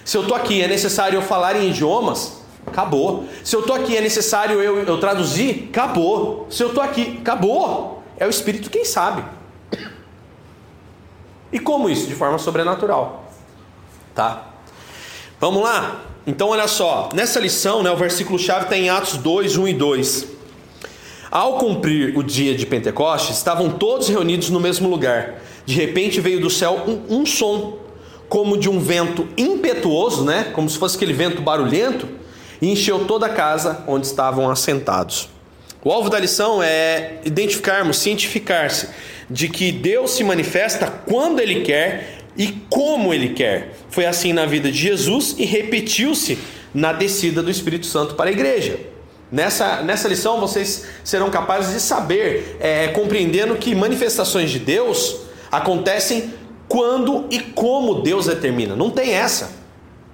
[0.04, 3.24] Se eu estou aqui é necessário eu falar em idiomas, acabou.
[3.44, 6.48] Se eu estou aqui é necessário eu, eu traduzir, acabou.
[6.50, 8.02] Se eu estou aqui, acabou.
[8.18, 9.22] É o Espírito quem sabe.
[11.52, 12.06] E como isso?
[12.06, 13.30] De forma sobrenatural.
[14.14, 14.46] Tá?
[15.40, 16.02] Vamos lá?
[16.26, 19.74] Então olha só, nessa lição, né, o versículo chave está em Atos 2, 1 e
[19.74, 20.26] 2.
[21.30, 25.42] Ao cumprir o dia de Pentecostes, estavam todos reunidos no mesmo lugar.
[25.64, 27.78] De repente veio do céu um, um som,
[28.28, 30.50] como de um vento impetuoso, né?
[30.52, 32.08] Como se fosse aquele vento barulhento,
[32.60, 35.28] e encheu toda a casa onde estavam assentados.
[35.84, 38.88] O alvo da lição é identificarmos, cientificar-se
[39.30, 43.72] de que Deus se manifesta quando Ele quer e como Ele quer.
[43.90, 46.38] Foi assim na vida de Jesus e repetiu-se
[46.74, 48.78] na descida do Espírito Santo para a igreja.
[49.30, 55.16] Nessa, nessa lição vocês serão capazes de saber, é, compreendendo que manifestações de Deus
[55.50, 56.32] acontecem
[56.68, 58.76] quando e como Deus determina.
[58.76, 59.65] Não tem essa.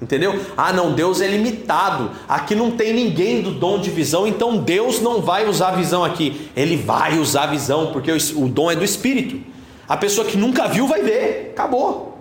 [0.02, 0.36] Entendeu?
[0.56, 2.10] Ah, não, Deus é limitado.
[2.28, 6.50] Aqui não tem ninguém do dom de visão, então Deus não vai usar visão aqui.
[6.56, 9.40] Ele vai usar visão, porque o dom é do Espírito.
[9.88, 11.50] A pessoa que nunca viu vai ver.
[11.52, 12.18] Acabou.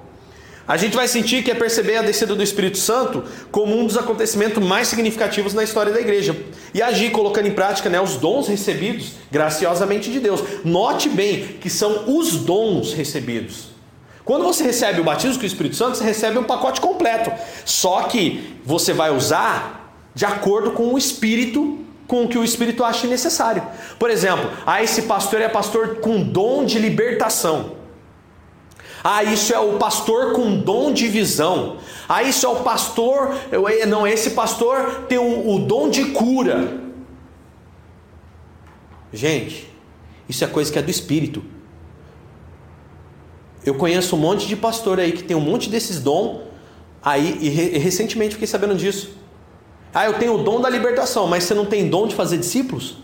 [0.68, 3.98] A gente vai sentir que é perceber a descida do Espírito Santo como um dos
[3.98, 6.36] acontecimentos mais significativos na história da igreja.
[6.76, 10.44] E agir colocando em prática né, os dons recebidos graciosamente de Deus.
[10.64, 13.71] Note bem que são os dons recebidos.
[14.24, 17.32] Quando você recebe o batismo com o Espírito Santo, você recebe um pacote completo.
[17.66, 22.84] Só que você vai usar de acordo com o Espírito, com o que o Espírito
[22.84, 23.64] acha necessário.
[23.98, 27.78] Por exemplo, ah, esse pastor é pastor com dom de libertação.
[29.04, 31.78] Ah, isso é o pastor com dom de visão.
[32.08, 33.36] Ah, isso é o pastor.
[33.88, 36.80] Não, esse pastor tem o, o dom de cura.
[39.12, 39.68] Gente,
[40.30, 41.44] isso é coisa que é do Espírito.
[43.66, 46.42] Eu conheço um monte de pastor aí que tem um monte desses dons,
[47.02, 49.12] aí, e, re, e recentemente fiquei sabendo disso.
[49.94, 52.98] Ah, eu tenho o dom da libertação, mas você não tem dom de fazer discípulos?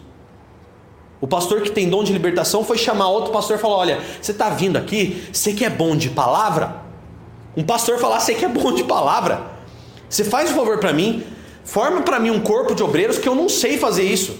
[1.19, 4.31] O pastor que tem dom de libertação foi chamar outro pastor e falar: Olha, você
[4.31, 6.81] está vindo aqui, você que é bom de palavra?
[7.55, 9.57] Um pastor falar: Você que é bom de palavra?
[10.09, 11.23] Você faz um favor para mim,
[11.63, 14.37] forma para mim um corpo de obreiros que eu não sei fazer isso.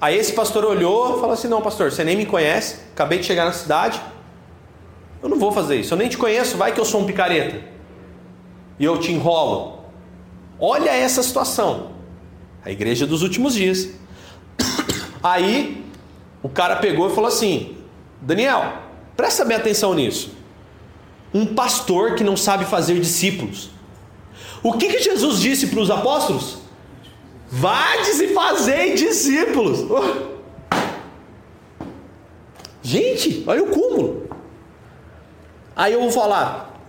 [0.00, 3.26] Aí esse pastor olhou e falou assim: Não, pastor, você nem me conhece, acabei de
[3.26, 4.00] chegar na cidade,
[5.24, 5.94] eu não vou fazer isso.
[5.94, 7.58] Eu nem te conheço, vai que eu sou um picareta.
[8.78, 9.78] E eu te enrolo.
[10.60, 11.92] Olha essa situação.
[12.62, 13.88] A igreja dos últimos dias.
[15.22, 15.82] Aí
[16.42, 17.74] o cara pegou e falou assim:
[18.20, 18.74] Daniel,
[19.16, 20.34] presta bem atenção nisso.
[21.32, 23.70] Um pastor que não sabe fazer discípulos.
[24.62, 26.58] O que, que Jesus disse para os apóstolos?
[27.50, 29.86] Vades e fazei discípulos.
[32.82, 34.33] Gente, olha o cúmulo.
[35.76, 36.80] Aí eu vou falar,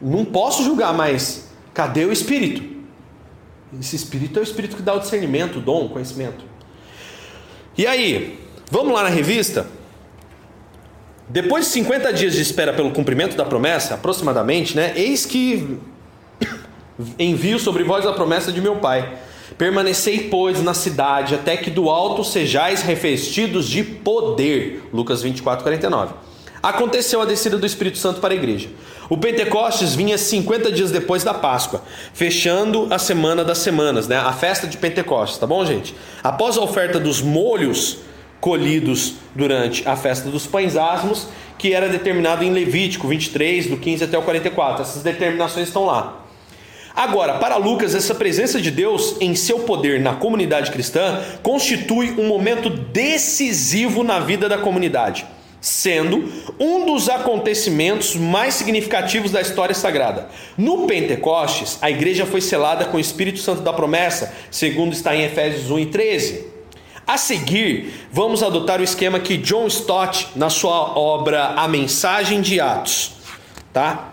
[0.00, 2.76] não posso julgar, mas cadê o Espírito?
[3.78, 6.44] Esse Espírito é o Espírito que dá o discernimento, o dom, o conhecimento.
[7.76, 9.66] E aí, vamos lá na revista?
[11.28, 14.92] Depois de 50 dias de espera pelo cumprimento da promessa, aproximadamente, né?
[14.96, 15.78] Eis que
[17.18, 19.18] envio sobre vós a promessa de meu Pai.
[19.58, 24.88] Permanecei, pois, na cidade, até que do alto sejais revestidos de poder.
[24.92, 26.14] Lucas 24, 49
[26.68, 28.68] aconteceu a descida do Espírito Santo para a igreja.
[29.08, 34.16] O Pentecostes vinha 50 dias depois da Páscoa, fechando a semana das semanas, né?
[34.16, 35.94] a festa de Pentecostes, tá bom, gente?
[36.24, 37.98] Após a oferta dos molhos
[38.40, 44.04] colhidos durante a festa dos pães asmos, que era determinado em Levítico 23, do 15
[44.04, 44.82] até o 44.
[44.82, 46.24] Essas determinações estão lá.
[46.94, 52.26] Agora, para Lucas, essa presença de Deus em seu poder na comunidade cristã constitui um
[52.26, 55.26] momento decisivo na vida da comunidade
[55.60, 60.28] sendo um dos acontecimentos mais significativos da história sagrada.
[60.56, 65.24] No Pentecostes, a igreja foi selada com o Espírito Santo da promessa, segundo está em
[65.24, 66.46] Efésios 1 e 13.
[67.06, 72.60] A seguir, vamos adotar o esquema que John Stott, na sua obra A Mensagem de
[72.60, 73.12] Atos,
[73.72, 74.10] tá?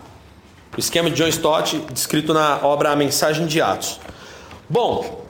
[0.76, 4.00] O esquema de John Stott, descrito na obra A Mensagem de Atos.
[4.68, 5.24] Bom,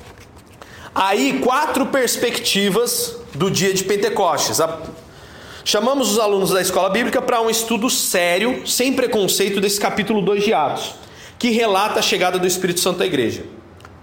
[0.94, 4.60] aí quatro perspectivas do dia de Pentecostes.
[4.60, 4.80] A
[5.66, 10.44] Chamamos os alunos da escola bíblica para um estudo sério, sem preconceito, desse capítulo 2
[10.44, 10.94] de Atos,
[11.38, 13.44] que relata a chegada do Espírito Santo à igreja.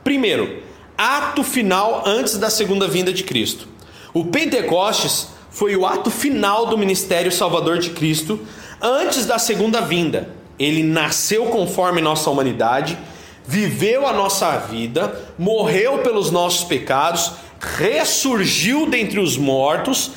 [0.03, 0.63] Primeiro,
[0.97, 3.67] ato final antes da segunda vinda de Cristo.
[4.11, 8.39] O Pentecostes foi o ato final do ministério salvador de Cristo
[8.81, 10.29] antes da segunda vinda.
[10.57, 12.97] Ele nasceu conforme nossa humanidade,
[13.45, 20.11] viveu a nossa vida, morreu pelos nossos pecados, ressurgiu dentre os mortos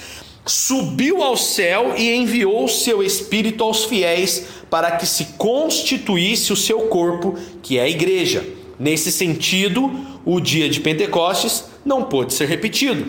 [0.47, 6.81] subiu ao céu e enviou seu Espírito aos fiéis para que se constituísse o seu
[6.83, 8.45] corpo, que é a igreja.
[8.79, 9.91] Nesse sentido,
[10.25, 13.07] o dia de Pentecostes não pôde ser repetido,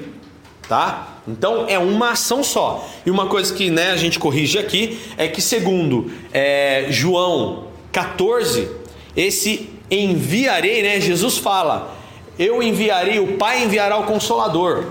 [0.68, 1.22] tá?
[1.28, 2.88] Então é uma ação só.
[3.06, 8.70] E uma coisa que né, a gente corrige aqui é que, segundo é, João 14,
[9.18, 11.02] esse enviarei, né?
[11.02, 11.96] Jesus fala:
[12.38, 14.86] Eu enviarei, o Pai enviará o Consolador,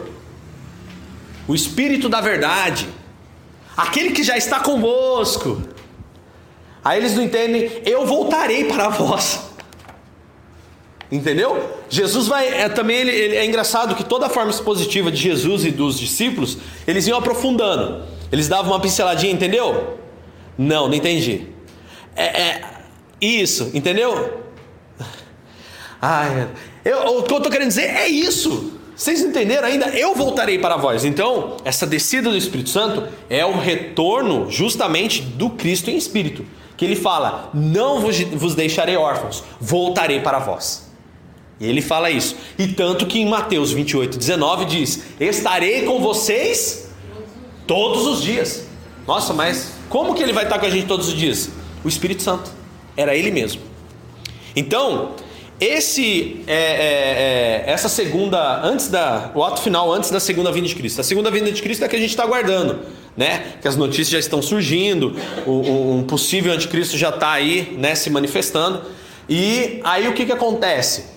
[1.46, 2.88] o Espírito da Verdade,
[3.76, 5.62] aquele que já está convosco.
[6.84, 9.40] Aí eles não entendem, eu voltarei para vós.
[11.10, 11.78] Entendeu?
[11.88, 12.48] Jesus vai.
[12.48, 15.98] É, também ele, ele, é engraçado que toda a forma expositiva de Jesus e dos
[15.98, 18.04] discípulos, eles iam aprofundando.
[18.32, 19.98] Eles davam uma pinceladinha, entendeu?
[20.58, 21.48] Não, não entendi.
[22.16, 22.62] É, é
[23.20, 24.42] isso, entendeu?
[26.00, 26.48] Ai,
[26.84, 28.73] eu, o que eu estou querendo dizer é isso.
[28.96, 29.88] Vocês entenderam ainda?
[29.88, 31.04] Eu voltarei para vós.
[31.04, 36.46] Então, essa descida do Espírito Santo é o retorno justamente do Cristo em Espírito.
[36.76, 40.90] Que ele fala: Não vos, deixarei órfãos, voltarei para vós.
[41.58, 42.36] E ele fala isso.
[42.58, 46.88] E tanto que em Mateus 28, 19 diz: Estarei com vocês
[47.66, 48.64] todos os dias.
[49.06, 51.50] Nossa, mas como que ele vai estar com a gente todos os dias?
[51.84, 52.50] O Espírito Santo.
[52.96, 53.60] Era ele mesmo.
[54.54, 55.12] Então,
[55.60, 60.66] esse é, é, é, essa segunda, antes da, o ato final antes da segunda vinda
[60.66, 61.00] de Cristo.
[61.00, 62.80] A segunda vinda de Cristo é que a gente está aguardando,
[63.16, 63.54] né?
[63.62, 68.10] Que as notícias já estão surgindo, um, um possível anticristo já está aí, né, se
[68.10, 68.82] manifestando.
[69.28, 71.14] E aí o que que acontece?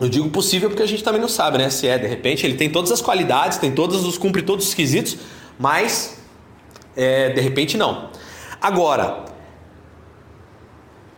[0.00, 1.68] Eu digo possível porque a gente também não sabe, né?
[1.68, 4.74] Se é, de repente, ele tem todas as qualidades, tem todos os cumpre todos os
[4.74, 5.18] quesitos,
[5.58, 6.16] mas
[6.96, 8.08] é, de repente não.
[8.58, 9.29] Agora,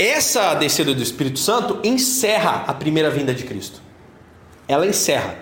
[0.08, 3.80] essa descida do Espírito Santo encerra a primeira vinda de Cristo.
[4.66, 5.36] Ela encerra.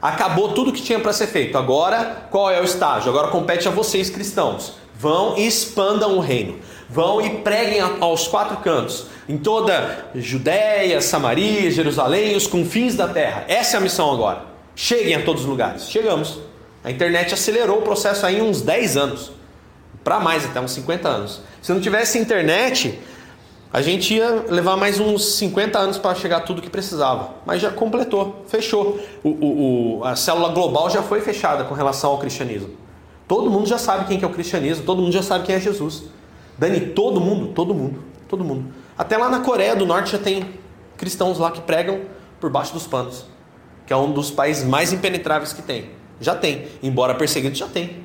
[0.00, 1.56] Acabou tudo que tinha para ser feito.
[1.56, 3.10] Agora, qual é o estágio?
[3.10, 4.74] Agora compete a vocês cristãos.
[4.98, 6.58] Vão e expandam o reino.
[6.88, 13.44] Vão e preguem aos quatro cantos em toda Judéia, Samaria, Jerusalém, os confins da terra.
[13.48, 14.44] Essa é a missão agora.
[14.74, 15.88] Cheguem a todos os lugares.
[15.90, 16.38] Chegamos.
[16.84, 19.32] A internet acelerou o processo aí em uns 10 anos.
[20.04, 21.40] Para mais, até uns 50 anos.
[21.60, 23.00] Se não tivesse internet,
[23.72, 27.30] a gente ia levar mais uns 50 anos para chegar tudo que precisava.
[27.44, 28.98] Mas já completou, fechou.
[29.22, 32.70] O, o, o, a célula global já foi fechada com relação ao cristianismo.
[33.28, 35.60] Todo mundo já sabe quem que é o cristianismo, todo mundo já sabe quem é
[35.60, 36.04] Jesus.
[36.56, 38.72] Dani, todo mundo, todo mundo, todo mundo.
[38.96, 40.48] Até lá na Coreia do Norte já tem
[40.96, 42.02] cristãos lá que pregam
[42.40, 43.26] por baixo dos panos,
[43.84, 45.90] que é um dos países mais impenetráveis que tem.
[46.20, 47.98] Já tem, embora perseguido já tem,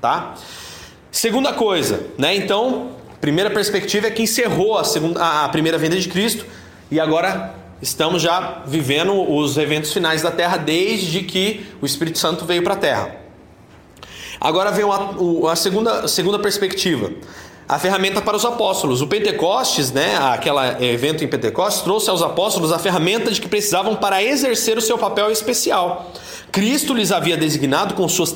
[0.00, 0.34] tá?
[1.10, 2.34] Segunda coisa, né?
[2.36, 6.44] Então, primeira perspectiva é que encerrou a segunda a primeira vinda de Cristo
[6.90, 12.44] e agora estamos já vivendo os eventos finais da terra desde que o Espírito Santo
[12.44, 13.16] veio para a terra.
[14.40, 14.84] Agora vem
[15.48, 17.12] a, segunda, a segunda perspectiva
[17.70, 19.00] a ferramenta para os apóstolos.
[19.00, 23.94] O Pentecostes, né, aquele evento em Pentecostes, trouxe aos apóstolos a ferramenta de que precisavam
[23.94, 26.10] para exercer o seu papel especial.
[26.50, 28.32] Cristo lhes havia designado como suas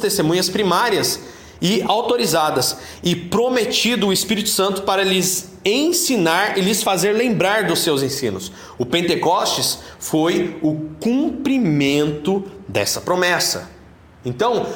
[0.00, 1.20] testemunhas primárias
[1.60, 7.80] e autorizadas, e prometido o Espírito Santo para lhes ensinar e lhes fazer lembrar dos
[7.80, 8.52] seus ensinos.
[8.78, 13.70] O Pentecostes foi o cumprimento dessa promessa.
[14.24, 14.66] Então,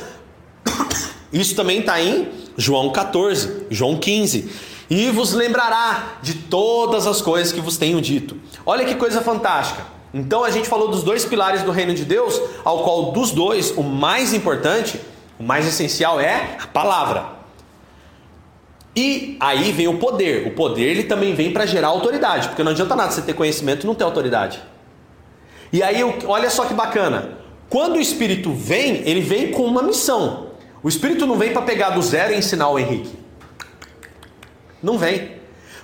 [1.32, 4.50] isso também está em João 14, João 15.
[4.90, 8.36] E vos lembrará de todas as coisas que vos tenho dito.
[8.66, 9.86] Olha que coisa fantástica.
[10.12, 13.70] Então a gente falou dos dois pilares do reino de Deus, ao qual dos dois
[13.70, 15.00] o mais importante,
[15.42, 17.26] o mais essencial é a palavra.
[18.94, 20.46] E aí vem o poder.
[20.46, 23.82] O poder ele também vem para gerar autoridade, porque não adianta nada você ter conhecimento
[23.82, 24.62] e não ter autoridade.
[25.72, 27.38] E aí olha só que bacana.
[27.68, 30.52] Quando o Espírito vem, ele vem com uma missão.
[30.80, 33.12] O Espírito não vem para pegar do zero e ensinar o Henrique.
[34.80, 35.32] Não vem.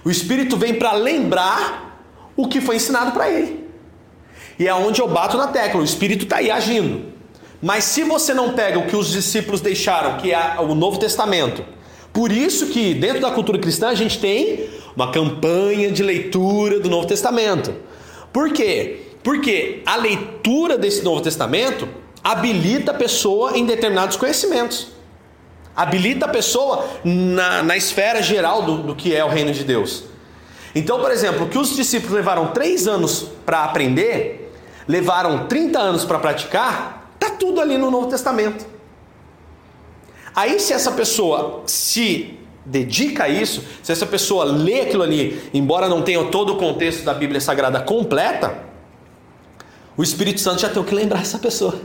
[0.05, 2.01] O Espírito vem para lembrar
[2.37, 3.68] o que foi ensinado para ele.
[4.57, 5.81] E é onde eu bato na tecla.
[5.81, 7.17] O Espírito está aí agindo.
[7.61, 11.64] Mas se você não pega o que os discípulos deixaram, que é o Novo Testamento,
[12.12, 16.88] por isso que dentro da cultura cristã a gente tem uma campanha de leitura do
[16.88, 17.75] Novo Testamento.
[18.33, 19.01] Por quê?
[19.23, 21.88] Porque a leitura desse Novo Testamento
[22.23, 24.88] habilita a pessoa em determinados conhecimentos.
[25.75, 30.05] Habilita a pessoa na, na esfera geral do, do que é o reino de Deus.
[30.75, 34.53] Então, por exemplo, o que os discípulos levaram três anos para aprender,
[34.87, 36.97] levaram 30 anos para praticar,
[37.38, 38.66] tudo ali no Novo Testamento.
[40.35, 45.88] Aí, se essa pessoa se dedica a isso, se essa pessoa lê aquilo ali, embora
[45.88, 48.62] não tenha todo o contexto da Bíblia Sagrada completa,
[49.96, 51.81] o Espírito Santo já tem que lembrar essa pessoa.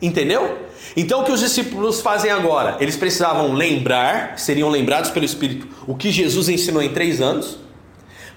[0.00, 0.58] Entendeu?
[0.96, 2.76] Então o que os discípulos fazem agora?
[2.80, 7.58] Eles precisavam lembrar, seriam lembrados pelo Espírito, o que Jesus ensinou em três anos,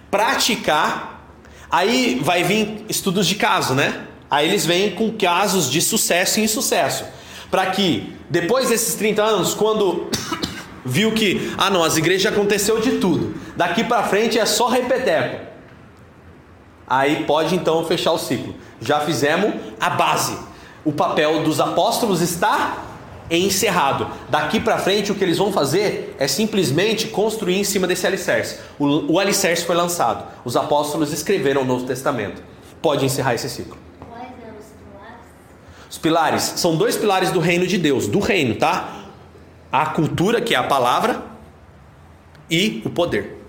[0.09, 1.29] praticar,
[1.69, 4.07] aí vai vir estudos de caso, né?
[4.33, 7.05] Aí eles vêm com casos de sucesso e insucesso.
[7.51, 10.07] Para que, depois desses 30 anos, quando
[10.83, 15.45] viu que, ah não, as igrejas aconteceu de tudo, daqui para frente é só repeteco.
[16.87, 18.55] Aí pode então fechar o ciclo.
[18.81, 20.35] Já fizemos a base.
[20.83, 22.83] O papel dos apóstolos está
[23.29, 24.07] encerrado.
[24.29, 28.57] Daqui para frente o que eles vão fazer é simplesmente construir em cima desse alicerce.
[28.79, 30.25] O, o alicerce foi lançado.
[30.43, 32.41] Os apóstolos escreveram o Novo Testamento.
[32.81, 33.77] Pode encerrar esse ciclo.
[34.09, 35.25] Quais eram os pilares?
[35.93, 39.11] Os pilares são dois pilares do reino de Deus, do reino, tá?
[39.71, 41.21] A cultura, que é a palavra,
[42.49, 43.45] e o poder.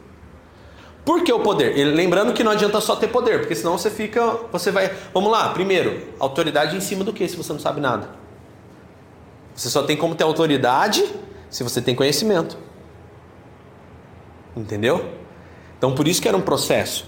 [1.06, 1.74] Por que o poder?
[1.94, 5.54] Lembrando que não adianta só ter poder, porque senão você fica, você vai, vamos lá,
[5.54, 8.10] primeiro, autoridade em cima do que se você não sabe nada?
[9.54, 11.02] Você só tem como ter autoridade
[11.48, 12.58] se você tem conhecimento.
[14.54, 15.14] Entendeu?
[15.78, 17.06] Então por isso que era um processo.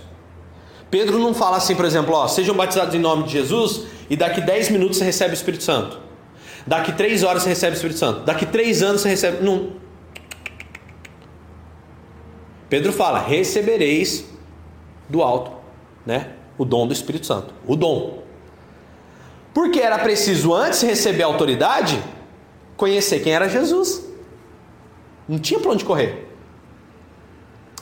[0.91, 4.41] Pedro não fala assim, por exemplo, ó, sejam batizados em nome de Jesus e daqui
[4.41, 6.01] 10 minutos você recebe o Espírito Santo.
[6.67, 8.21] Daqui 3 horas você recebe o Espírito Santo.
[8.21, 9.45] Daqui 3 anos você recebe.
[9.45, 9.73] Não,
[12.69, 14.25] Pedro fala: recebereis
[15.09, 15.53] do alto,
[16.05, 16.33] né?
[16.59, 18.23] O dom do Espírito Santo, o dom.
[19.53, 22.03] Porque era preciso antes receber a autoridade,
[22.77, 24.05] conhecer quem era Jesus.
[25.29, 26.27] Não tinha para onde correr.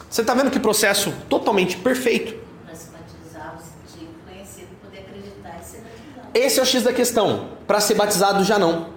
[0.09, 2.41] Você está vendo que processo totalmente perfeito.
[2.65, 6.24] Para se batizar, você tinha que conhecer para poder acreditar e ser batizado.
[6.35, 7.49] Esse é o X da questão.
[7.67, 8.89] Para ser batizado já não.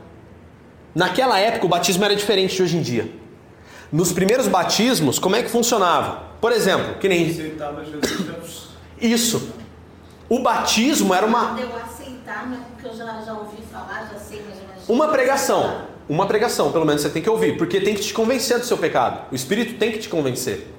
[0.94, 3.12] Naquela época o batismo era diferente de hoje em dia.
[3.92, 6.24] Nos primeiros batismos, como é que funcionava?
[6.42, 7.28] Por exemplo, que nem
[9.00, 9.54] isso.
[10.28, 14.10] O batismo era uma Quando eu aceitar, não é porque eu já, já ouvi falar,
[14.12, 14.90] já sei mais ou menos.
[14.90, 15.88] Uma pregação.
[16.10, 18.78] Uma pregação, pelo menos você tem que ouvir, porque tem que te convencer do seu
[18.78, 19.26] pecado.
[19.32, 20.74] O Espírito tem que te convencer.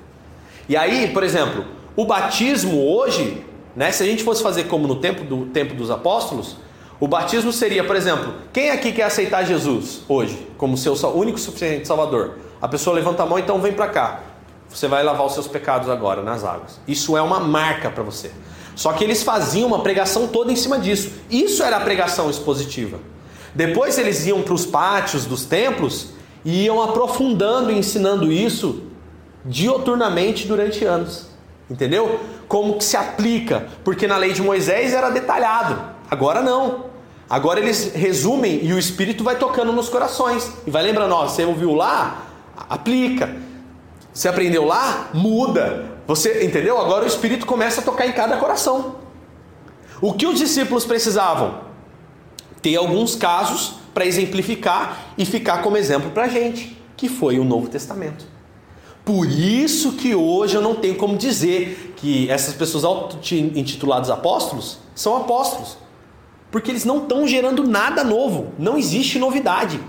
[0.68, 1.64] E aí, por exemplo,
[1.96, 3.44] o batismo hoje,
[3.76, 6.57] né, se a gente fosse fazer como no tempo, do, tempo dos apóstolos,
[7.00, 11.87] o batismo seria, por exemplo, quem aqui quer aceitar Jesus hoje como seu único suficiente
[11.87, 12.38] Salvador?
[12.61, 14.20] A pessoa levanta a mão, então vem para cá.
[14.68, 16.81] Você vai lavar os seus pecados agora nas águas.
[16.88, 18.33] Isso é uma marca para você.
[18.74, 21.12] Só que eles faziam uma pregação toda em cima disso.
[21.31, 22.98] Isso era a pregação expositiva.
[23.54, 26.11] Depois eles iam para os pátios dos templos
[26.44, 28.83] e iam aprofundando e ensinando isso
[29.44, 31.26] dioturnamente durante anos.
[31.70, 32.20] Entendeu?
[32.46, 33.68] Como que se aplica?
[33.85, 35.78] Porque na lei de Moisés era detalhado.
[36.11, 36.87] Agora não.
[37.28, 40.50] Agora eles resumem e o Espírito vai tocando nos corações.
[40.66, 42.26] E vai lembrando, ó, você ouviu lá?
[42.68, 43.37] Aplica.
[44.12, 45.11] Você aprendeu lá?
[45.12, 45.98] Muda.
[46.07, 46.81] Você entendeu?
[46.81, 48.96] Agora o Espírito começa a tocar em cada coração.
[50.00, 51.61] O que os discípulos precisavam?
[52.62, 57.44] Ter alguns casos para exemplificar e ficar como exemplo para a gente, que foi o
[57.44, 58.38] Novo Testamento.
[59.08, 65.16] Por isso que hoje eu não tenho como dizer que essas pessoas auto-intituladas apóstolos são
[65.16, 65.78] apóstolos.
[66.50, 69.80] Porque eles não estão gerando nada novo, não existe novidade.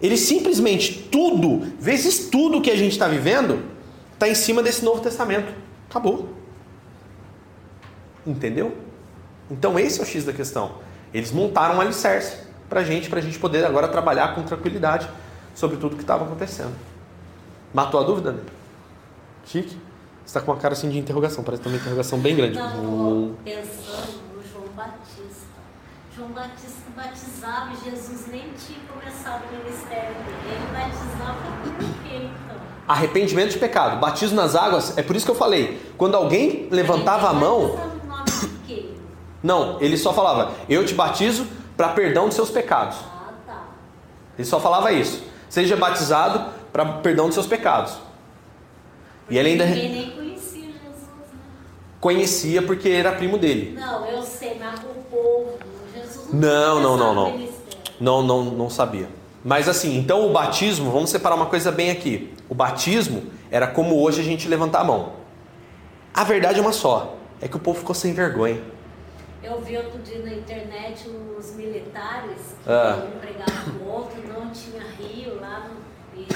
[0.00, 3.62] Eles simplesmente tudo, vezes tudo que a gente está vivendo,
[4.14, 5.52] está em cima desse Novo Testamento.
[5.90, 6.30] Acabou.
[8.26, 8.74] Entendeu?
[9.50, 10.76] Então esse é o X da questão.
[11.12, 15.06] Eles montaram um alicerce para a gente, para a gente poder agora trabalhar com tranquilidade
[15.54, 16.93] sobre tudo que estava acontecendo.
[17.74, 18.40] Matou a dúvida, né?
[19.44, 19.70] Chique?
[19.70, 19.78] Você
[20.26, 22.56] está com uma cara assim de interrogação, parece que tem uma interrogação bem grande.
[22.56, 25.44] Não, pensando no João Batista.
[26.14, 30.36] João Batista batizava e Jesus nem tinha começado o ministério dele.
[30.46, 31.34] Ele batizava
[31.64, 32.56] por quê, então?
[32.86, 35.80] Arrependimento de pecado, batismo nas águas, é por isso que eu falei.
[35.98, 37.76] Quando alguém levantava a mão,
[38.64, 38.94] de
[39.42, 41.44] não, ele só falava: Eu te batizo
[41.76, 42.98] para perdão dos seus pecados.
[42.98, 43.62] Ah, tá.
[44.38, 45.24] Ele só falava isso.
[45.48, 47.96] Seja batizado para perdão dos seus pecados.
[49.30, 51.38] E ele ainda Ninguém nem conhecia Jesus, né?
[52.00, 53.78] conhecia porque era primo dele.
[53.78, 55.56] Não, eu sei, mas o povo,
[55.94, 57.48] Jesus Não, não, não, não.
[58.00, 59.08] Não, não, não sabia.
[59.44, 62.34] Mas assim, então o batismo, vamos separar uma coisa bem aqui.
[62.48, 65.12] O batismo era como hoje a gente levantar a mão.
[66.12, 68.60] A verdade é uma só, é que o povo ficou sem vergonha.
[69.44, 72.98] Eu vi outro dia na internet os militares que Ah.
[73.14, 75.84] um pregava o outro, não tinha rio lá no
[76.16, 76.26] e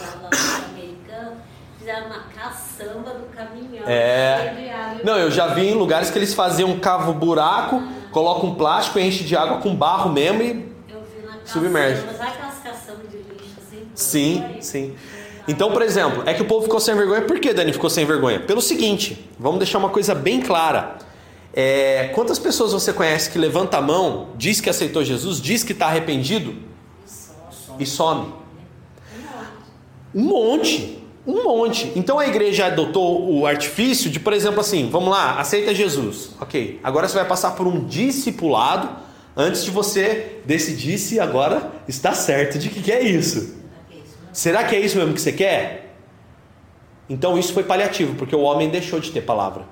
[0.00, 1.36] lá no americano,
[1.78, 3.86] fizeram uma caçamba do caminhão.
[3.86, 5.00] É.
[5.04, 8.98] Não, eu já vi em lugares que eles faziam um cavo buraco, colocam um plástico,
[8.98, 10.48] enche de água com barro mesmo e
[10.88, 12.00] Eu vi na caçamba, Submerge.
[12.00, 13.88] aquelas caçambas de lixo assim?
[13.94, 14.94] Sim, Aí, sim.
[15.46, 17.20] Então, por exemplo, é que o povo ficou sem vergonha.
[17.22, 18.40] Por que Dani ficou sem vergonha?
[18.40, 20.96] Pelo seguinte, vamos deixar uma coisa bem clara.
[21.52, 25.72] É, quantas pessoas você conhece que levanta a mão, diz que aceitou Jesus, diz que
[25.72, 26.56] está arrependido
[27.78, 28.32] e some?
[30.14, 31.90] Um monte, um monte.
[31.96, 36.80] Então a igreja adotou o artifício de, por exemplo, assim, vamos lá, aceita Jesus, ok.
[36.82, 38.88] Agora você vai passar por um discipulado
[39.36, 43.56] antes de você decidir se agora está certo de que, que é isso.
[44.32, 45.96] Será que é isso mesmo que você quer?
[47.08, 49.64] Então isso foi paliativo, porque o homem deixou de ter palavra.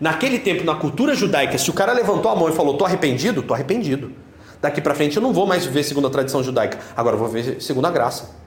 [0.00, 3.42] Naquele tempo, na cultura judaica, se o cara levantou a mão e falou: "Tô arrependido",
[3.42, 4.12] tô arrependido.
[4.60, 7.28] Daqui para frente eu não vou mais viver segundo a tradição judaica, agora eu vou
[7.28, 8.41] viver segundo a graça.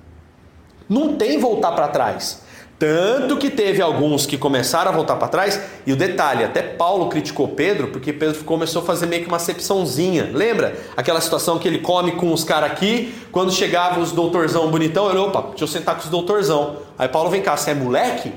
[0.88, 2.44] Não tem voltar para trás.
[2.78, 7.08] Tanto que teve alguns que começaram a voltar para trás, e o detalhe, até Paulo
[7.08, 10.30] criticou Pedro, porque Pedro começou a fazer meio que uma acepçãozinha.
[10.34, 10.78] Lembra?
[10.98, 15.20] Aquela situação que ele come com os caras aqui, quando chegava os doutorzão bonitão, ele,
[15.20, 16.78] opa, deixa eu sentar com os doutorzão.
[16.98, 18.34] Aí Paulo vem cá, você é moleque?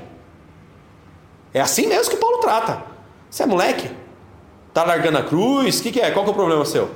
[1.53, 2.83] É assim mesmo que Paulo trata.
[3.29, 3.89] Você é moleque?
[4.73, 5.79] Tá largando a cruz?
[5.79, 6.11] O que, que é?
[6.11, 6.89] Qual que é o problema seu?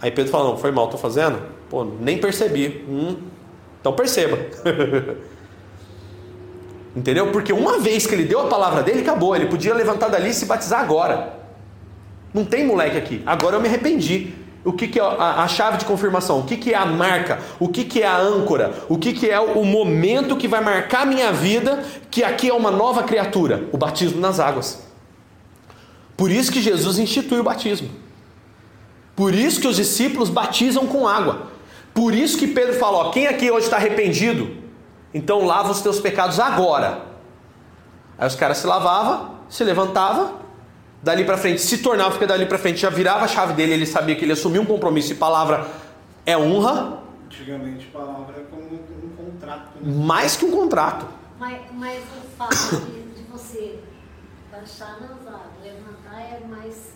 [0.00, 1.42] Aí Pedro fala, não, foi mal, tô fazendo?
[1.68, 2.84] Pô, nem percebi.
[2.88, 3.16] Hum,
[3.80, 4.38] então perceba.
[6.94, 7.30] Entendeu?
[7.30, 9.36] Porque uma vez que ele deu a palavra dele, acabou.
[9.36, 11.38] Ele podia levantar dali e se batizar agora.
[12.34, 13.22] Não tem moleque aqui.
[13.24, 14.34] Agora eu me arrependi.
[14.64, 16.40] O que, que é a, a chave de confirmação?
[16.40, 17.38] O que, que é a marca?
[17.60, 18.74] O que, que é a âncora?
[18.88, 22.70] O que, que é o momento que vai marcar minha vida que aqui é uma
[22.70, 23.68] nova criatura?
[23.72, 24.82] O batismo nas águas.
[26.16, 27.88] Por isso que Jesus institui o batismo.
[29.14, 31.48] Por isso que os discípulos batizam com água.
[31.98, 34.56] Por isso que Pedro fala: ó, quem aqui hoje está arrependido?
[35.12, 37.02] Então lava os teus pecados agora.
[38.16, 40.34] Aí os caras se lavavam, se levantava,
[41.02, 43.84] dali para frente se tornava, porque dali para frente já virava a chave dele, ele
[43.84, 45.66] sabia que ele assumia um compromisso e palavra
[46.24, 47.02] é honra.
[47.26, 49.70] Antigamente, palavra é como um contrato.
[49.80, 50.06] Né?
[50.06, 51.04] Mais que um contrato.
[51.36, 53.80] Mas, mas o fato de, de você
[54.52, 56.92] baixar nas águas, levantar é mais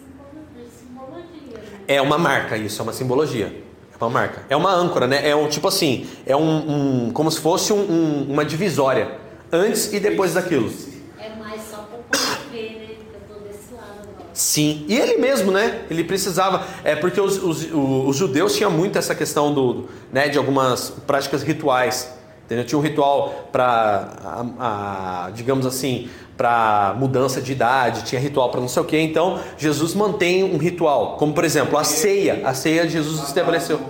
[0.78, 1.59] simbologia.
[1.59, 1.80] Né?
[1.88, 3.72] É uma marca, isso, é uma simbologia.
[4.03, 4.42] É uma marca.
[4.48, 5.28] É uma âncora, né?
[5.28, 9.12] É um tipo assim, é um, um como se fosse um, um, uma divisória
[9.53, 10.72] antes e depois daquilo.
[11.18, 12.96] É mais só para poder ver, né?
[13.14, 14.30] Eu tô desse lado agora.
[14.34, 15.82] Sim, e ele mesmo, né?
[15.88, 20.36] Ele precisava, é porque os, os, os judeus tinham muito essa questão do, né, de
[20.36, 22.12] algumas práticas rituais.
[22.44, 22.66] Entendeu?
[22.66, 26.11] Tinha um ritual para, digamos assim,
[26.43, 28.99] para mudança de idade, tinha ritual para não sei o que.
[28.99, 32.40] Então, Jesus mantém um ritual, como por exemplo, a ceia.
[32.45, 33.80] A ceia Jesus estabeleceu.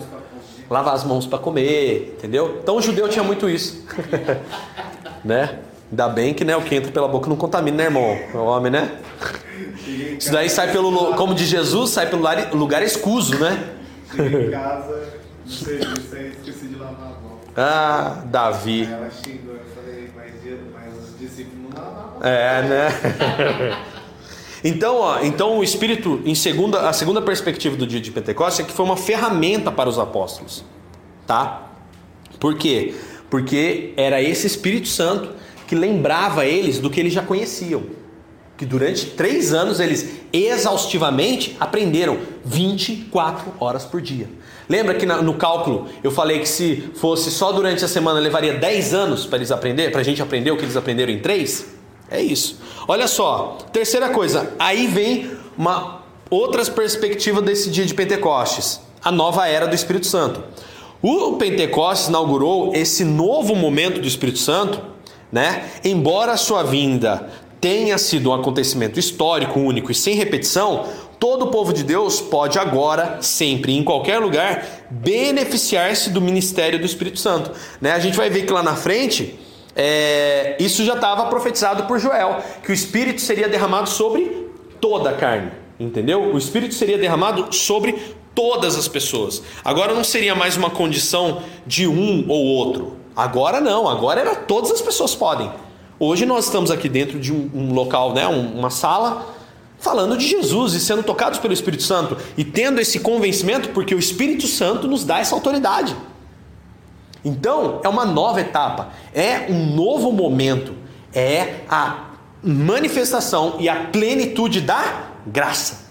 [0.68, 2.58] Lavar as mãos para comer, entendeu?
[2.62, 3.86] Então o judeu tinha muito isso.
[5.24, 5.60] né?
[5.90, 8.18] Ainda bem que né, o que entra pela boca não contamina, né, irmão?
[8.34, 8.98] O homem, né?
[10.18, 12.22] Isso daí sai pelo, como de Jesus, sai pelo
[12.52, 13.76] lugar escuso, né?
[14.14, 15.08] Cheguei em casa,
[15.46, 17.38] no serviço, aí esqueci de lavar a mão.
[17.56, 18.82] Ah, Davi.
[18.82, 20.32] Aí ela xingou, eu falei, mas,
[20.74, 22.11] mas os discípulos não lavavam.
[22.22, 23.82] É, né?
[24.64, 28.68] Então, ó, então o Espírito, em segunda, a segunda perspectiva do dia de Pentecostes é
[28.68, 30.64] que foi uma ferramenta para os apóstolos,
[31.26, 31.68] tá?
[32.38, 32.94] Por quê?
[33.28, 35.30] Porque era esse Espírito Santo
[35.66, 37.82] que lembrava eles do que eles já conheciam.
[38.56, 44.28] Que durante três anos eles exaustivamente aprenderam 24 horas por dia.
[44.68, 48.94] Lembra que no cálculo eu falei que se fosse só durante a semana levaria 10
[48.94, 51.81] anos para eles aprender, para a gente aprender o que eles aprenderam em três?
[52.12, 52.58] É isso.
[52.86, 59.48] Olha só, terceira coisa, aí vem uma outra perspectiva desse dia de Pentecostes, a nova
[59.48, 60.42] era do Espírito Santo.
[61.02, 64.80] O Pentecostes inaugurou esse novo momento do Espírito Santo,
[65.32, 65.70] né?
[65.82, 67.28] Embora a sua vinda
[67.60, 70.84] tenha sido um acontecimento histórico, único e sem repetição,
[71.18, 76.84] todo o povo de Deus pode agora, sempre, em qualquer lugar, beneficiar-se do ministério do
[76.86, 77.52] Espírito Santo.
[77.80, 77.92] Né?
[77.92, 79.38] A gente vai ver que lá na frente
[79.74, 84.48] é, isso já estava profetizado por Joel, que o Espírito seria derramado sobre
[84.80, 86.32] toda a carne, entendeu?
[86.34, 89.42] O Espírito seria derramado sobre todas as pessoas.
[89.64, 92.96] Agora não seria mais uma condição de um ou outro.
[93.14, 95.50] Agora não, agora era todas as pessoas podem.
[95.98, 99.26] Hoje nós estamos aqui dentro de um, um local, né, uma sala,
[99.78, 103.98] falando de Jesus e sendo tocados pelo Espírito Santo e tendo esse convencimento, porque o
[103.98, 105.94] Espírito Santo nos dá essa autoridade.
[107.24, 110.74] Então, é uma nova etapa, é um novo momento,
[111.14, 112.10] é a
[112.42, 115.86] manifestação e a plenitude da graça.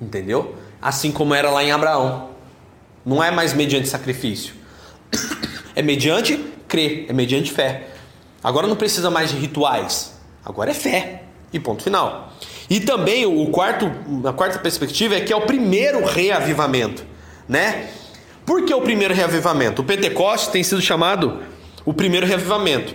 [0.00, 0.56] Entendeu?
[0.80, 2.30] Assim como era lá em Abraão.
[3.06, 4.54] Não é mais mediante sacrifício.
[5.74, 6.36] É mediante
[6.68, 7.88] crer, é mediante fé.
[8.44, 10.12] Agora não precisa mais de rituais.
[10.44, 11.22] Agora é fé.
[11.50, 12.30] E ponto final.
[12.68, 13.90] E também o quarto,
[14.28, 17.06] a quarta perspectiva é que é o primeiro reavivamento,
[17.48, 17.88] né?
[18.44, 19.82] Por que o primeiro reavivamento?
[19.82, 21.40] O Pentecostes tem sido chamado
[21.84, 22.94] o primeiro reavivamento.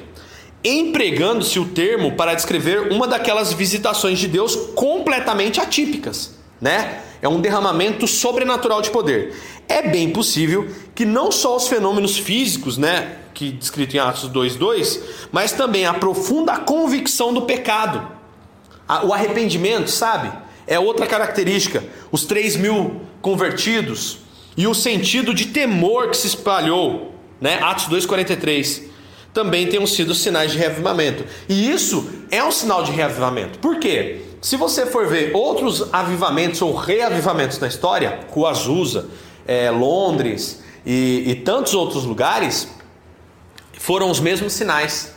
[0.64, 7.02] empregando-se o termo para descrever uma daquelas visitações de Deus completamente atípicas, né?
[7.22, 9.36] É um derramamento sobrenatural de poder.
[9.68, 15.00] É bem possível que não só os fenômenos físicos, né, que descrito em Atos 2:2,
[15.32, 18.08] mas também a profunda convicção do pecado,
[19.04, 20.32] o arrependimento, sabe?
[20.66, 21.84] É outra característica.
[22.12, 24.20] Os 3 mil convertidos
[24.58, 27.60] e o sentido de temor que se espalhou, né?
[27.62, 28.88] Atos 2:43
[29.34, 31.24] também tenham sido sinais de reavivamento.
[31.48, 33.60] E isso é um sinal de reavivamento.
[33.60, 34.22] Por quê?
[34.42, 39.08] Se você for ver outros avivamentos ou reavivamentos na história, Rua Azusa,
[39.46, 42.68] é, Londres e, e tantos outros lugares,
[43.78, 45.14] foram os mesmos sinais.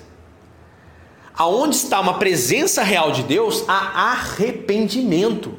[1.34, 5.54] Aonde está uma presença real de Deus, há arrependimento.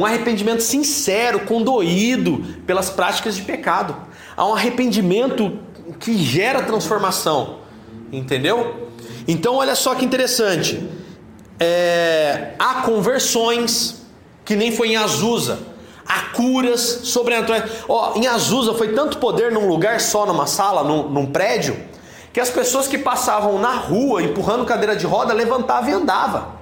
[0.00, 3.94] Um arrependimento sincero, condoído pelas práticas de pecado.
[4.34, 5.58] Há um arrependimento
[5.98, 7.58] que gera transformação.
[8.10, 8.88] Entendeu?
[9.28, 10.88] Então, olha só que interessante
[11.60, 14.06] é, há conversões,
[14.42, 15.58] que nem foi em Azusa,
[16.08, 17.70] há curas sobrenaturais.
[17.86, 21.76] Ó, em Azusa foi tanto poder num lugar só, numa sala, num, num prédio,
[22.32, 26.59] que as pessoas que passavam na rua empurrando cadeira de roda levantavam e andavam.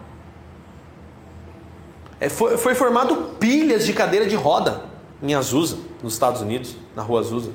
[2.20, 4.82] É, foi, foi formado pilhas de cadeira de roda
[5.22, 7.50] em Azusa, nos Estados Unidos, na rua Azusa.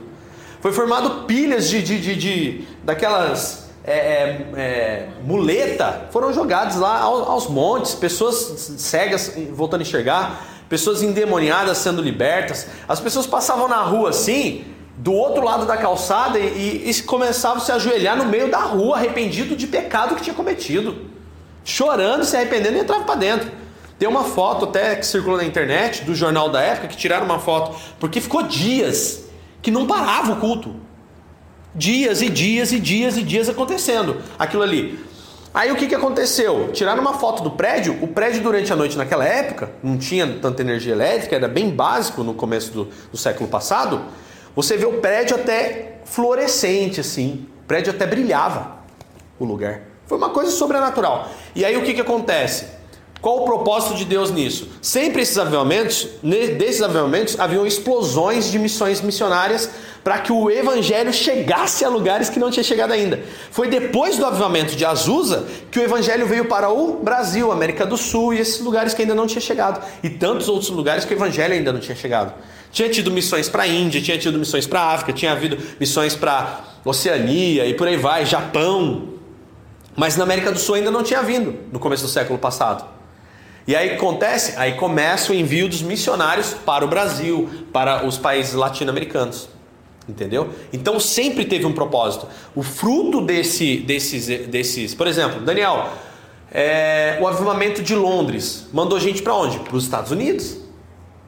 [0.62, 7.02] Foi formado pilhas de, de, de, de daquelas é, é, é, muleta foram jogados lá
[7.02, 12.68] aos, aos, montes, pessoas cegas voltando a enxergar, pessoas endemoniadas sendo libertas.
[12.88, 14.64] As pessoas passavam na rua assim,
[14.96, 18.96] do outro lado da calçada, e, e começavam a se ajoelhar no meio da rua,
[18.96, 20.96] arrependido de pecado que tinha cometido,
[21.66, 23.52] chorando, se arrependendo e entrava para dentro.
[24.04, 27.40] Tem uma foto até que circulou na internet do jornal da época que tiraram uma
[27.40, 29.24] foto, porque ficou dias
[29.62, 30.76] que não parava o culto.
[31.74, 35.00] Dias e dias e dias e dias acontecendo aquilo ali.
[35.54, 36.70] Aí o que, que aconteceu?
[36.74, 37.98] Tiraram uma foto do prédio.
[38.02, 42.26] O prédio, durante a noite, naquela época, não tinha tanta energia elétrica, era bem básico
[42.26, 44.02] no começo do, do século passado.
[44.54, 47.48] Você vê o prédio até fluorescente, assim.
[47.64, 48.80] O prédio até brilhava
[49.40, 49.80] o lugar.
[50.06, 51.30] Foi uma coisa sobrenatural.
[51.56, 52.83] E aí o que, que acontece?
[53.24, 54.68] Qual o propósito de Deus nisso?
[54.82, 59.70] Sempre esses avivamentos, desses avivamentos, haviam explosões de missões missionárias
[60.04, 63.24] para que o evangelho chegasse a lugares que não tinha chegado ainda.
[63.50, 67.96] Foi depois do avivamento de Azusa que o evangelho veio para o Brasil, América do
[67.96, 71.16] Sul e esses lugares que ainda não tinha chegado e tantos outros lugares que o
[71.16, 72.34] evangelho ainda não tinha chegado.
[72.74, 76.14] Tinha tido missões para a Índia, tinha tido missões para a África, tinha havido missões
[76.14, 79.14] para Oceania e por aí vai, Japão.
[79.96, 82.92] Mas na América do Sul ainda não tinha vindo no começo do século passado.
[83.66, 88.54] E aí acontece, aí começa o envio dos missionários para o Brasil, para os países
[88.54, 89.48] latino-americanos.
[90.08, 90.50] Entendeu?
[90.74, 92.28] Então sempre teve um propósito.
[92.54, 95.90] O fruto desse, desses, desses, por exemplo, Daniel,
[96.52, 99.60] é, o avivamento de Londres mandou gente para onde?
[99.60, 100.58] Para os Estados Unidos.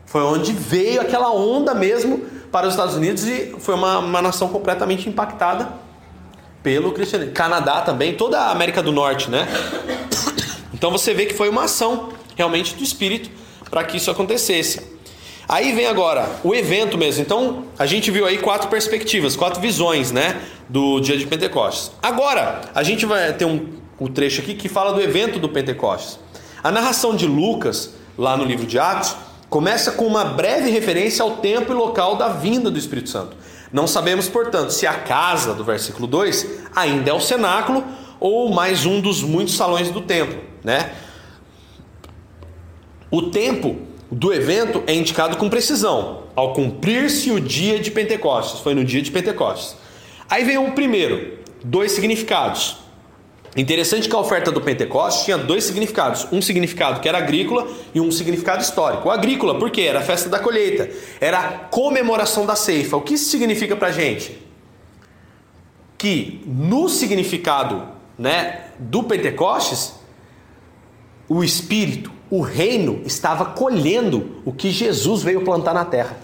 [0.05, 4.49] Foi onde veio aquela onda mesmo para os Estados Unidos e foi uma, uma nação
[4.49, 5.69] completamente impactada
[6.61, 7.33] pelo cristianismo.
[7.33, 9.47] Canadá também, toda a América do Norte, né?
[10.73, 13.29] Então você vê que foi uma ação realmente do Espírito
[13.69, 14.95] para que isso acontecesse.
[15.47, 17.21] Aí vem agora o evento mesmo.
[17.21, 21.91] Então, a gente viu aí quatro perspectivas, quatro visões, né, do dia de Pentecostes.
[22.01, 23.67] Agora, a gente vai ter um,
[23.99, 26.19] um trecho aqui que fala do evento do Pentecostes.
[26.63, 29.15] A narração de Lucas, lá no livro de Atos,
[29.49, 33.37] começa com uma breve referência ao tempo e local da vinda do Espírito Santo.
[33.71, 37.83] Não sabemos, portanto, se a casa do versículo 2 ainda é o cenáculo
[38.19, 40.91] ou mais um dos muitos salões do templo, né?
[43.11, 43.77] O tempo
[44.11, 48.59] do evento é indicado com precisão, ao cumprir-se o dia de Pentecostes.
[48.61, 49.75] Foi no dia de Pentecostes.
[50.29, 52.77] Aí vem o primeiro, dois significados.
[53.55, 56.27] Interessante que a oferta do Pentecostes tinha dois significados.
[56.31, 59.07] Um significado que era agrícola e um significado histórico.
[59.07, 60.89] O agrícola, porque era a festa da colheita,
[61.21, 62.97] era a comemoração da ceifa.
[62.97, 64.37] O que isso significa para gente?
[65.97, 67.87] Que no significado
[68.17, 69.93] né, do Pentecostes,
[71.29, 76.17] o Espírito, o reino estava colhendo o que Jesus veio plantar na terra.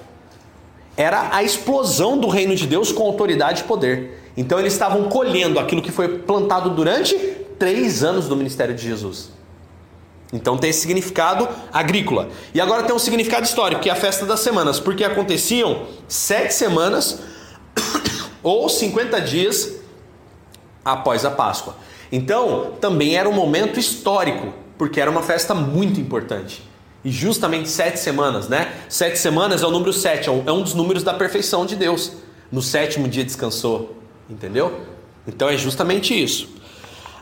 [0.97, 4.31] Era a explosão do reino de Deus com autoridade e poder.
[4.35, 7.15] Então eles estavam colhendo aquilo que foi plantado durante
[7.59, 9.29] três anos do ministério de Jesus.
[10.33, 12.29] Então tem esse significado agrícola.
[12.53, 16.53] E agora tem um significado histórico, que é a festa das semanas, porque aconteciam sete
[16.53, 17.19] semanas
[18.41, 19.73] ou 50 dias
[20.83, 21.75] após a Páscoa.
[22.11, 26.63] Então também era um momento histórico porque era uma festa muito importante.
[27.05, 28.73] E justamente sete semanas, né?
[28.89, 32.13] Sete semanas é o número sete, é, é um dos números da perfeição de Deus.
[32.51, 33.95] No sétimo dia descansou,
[34.27, 34.81] entendeu?
[35.27, 36.49] Então é justamente isso.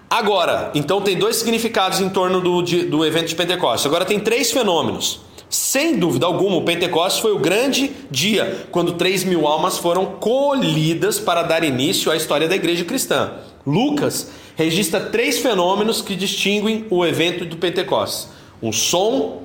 [0.09, 3.85] Agora, então tem dois significados em torno do, do evento de Pentecostes.
[3.85, 5.19] Agora tem três fenômenos.
[5.49, 11.19] Sem dúvida alguma, o Pentecostes foi o grande dia quando 3 mil almas foram colhidas
[11.19, 13.33] para dar início à história da igreja cristã.
[13.65, 18.27] Lucas registra três fenômenos que distinguem o evento do Pentecostes:
[18.61, 19.43] um som,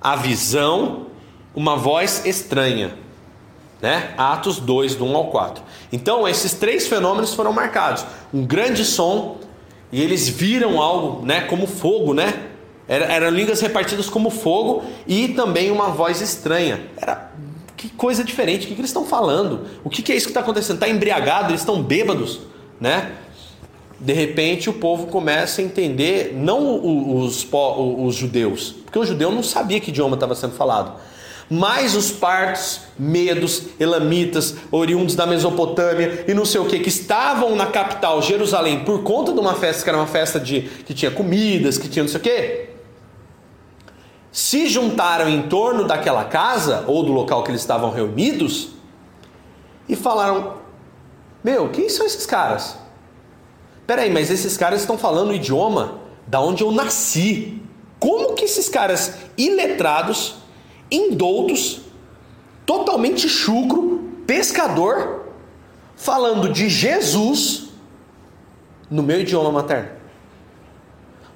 [0.00, 1.06] a visão,
[1.54, 2.98] uma voz estranha.
[3.80, 4.14] Né?
[4.16, 5.62] Atos 2, do 1 ao 4.
[5.92, 8.04] Então, esses três fenômenos foram marcados:
[8.34, 9.38] um grande som,
[9.92, 12.48] e eles viram algo né, como fogo, né?
[12.88, 16.80] eram línguas repartidas como fogo e também uma voz estranha.
[16.96, 17.32] Era
[17.76, 19.66] que coisa diferente, o que, que eles estão falando?
[19.84, 20.76] O que, que é isso que está acontecendo?
[20.76, 22.40] Está embriagado, eles estão bêbados,
[22.80, 23.12] né?
[23.98, 29.30] De repente o povo começa a entender, não os, os, os judeus, porque o judeu
[29.30, 31.00] não sabia que idioma estava sendo falado,
[31.48, 37.54] mas os partos, medos, elamitas, oriundos da Mesopotâmia e não sei o que, que estavam
[37.54, 41.10] na capital, Jerusalém, por conta de uma festa que era uma festa de que tinha
[41.10, 42.66] comidas, que tinha não sei o que,
[44.30, 48.68] se juntaram em torno daquela casa ou do local que eles estavam reunidos
[49.88, 50.54] e falaram:
[51.42, 52.76] Meu, quem são esses caras?
[53.86, 57.62] Peraí, mas esses caras estão falando o idioma da onde eu nasci.
[57.98, 60.36] Como que esses caras iletrados
[60.90, 61.80] indoutos,
[62.64, 65.26] totalmente chucro, pescador,
[65.96, 67.68] falando de Jesus
[68.90, 69.90] no meu idioma materno.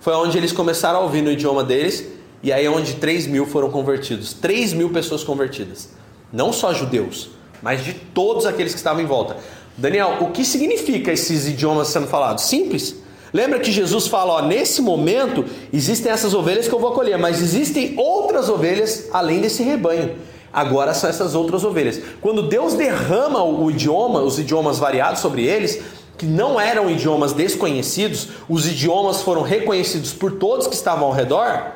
[0.00, 2.06] Foi onde eles começaram a ouvir no idioma deles,
[2.42, 4.32] e aí é onde 3 mil foram convertidos.
[4.32, 5.90] 3 mil pessoas convertidas.
[6.32, 7.30] Não só judeus,
[7.62, 9.36] mas de todos aqueles que estavam em volta.
[9.80, 12.44] Daniel, o que significa esses idiomas sendo falados?
[12.44, 12.96] Simples.
[13.32, 17.40] Lembra que Jesus fala, ó, nesse momento existem essas ovelhas que eu vou acolher, mas
[17.40, 20.16] existem outras ovelhas além desse rebanho.
[20.52, 21.98] Agora são essas outras ovelhas.
[22.20, 25.80] Quando Deus derrama o idioma, os idiomas variados sobre eles,
[26.18, 31.72] que não eram idiomas desconhecidos, os idiomas foram reconhecidos por todos que estavam ao redor.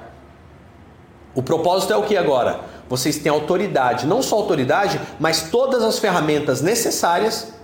[1.34, 2.61] O propósito é o que agora?
[2.86, 7.55] Vocês têm autoridade, não só autoridade, mas todas as ferramentas necessárias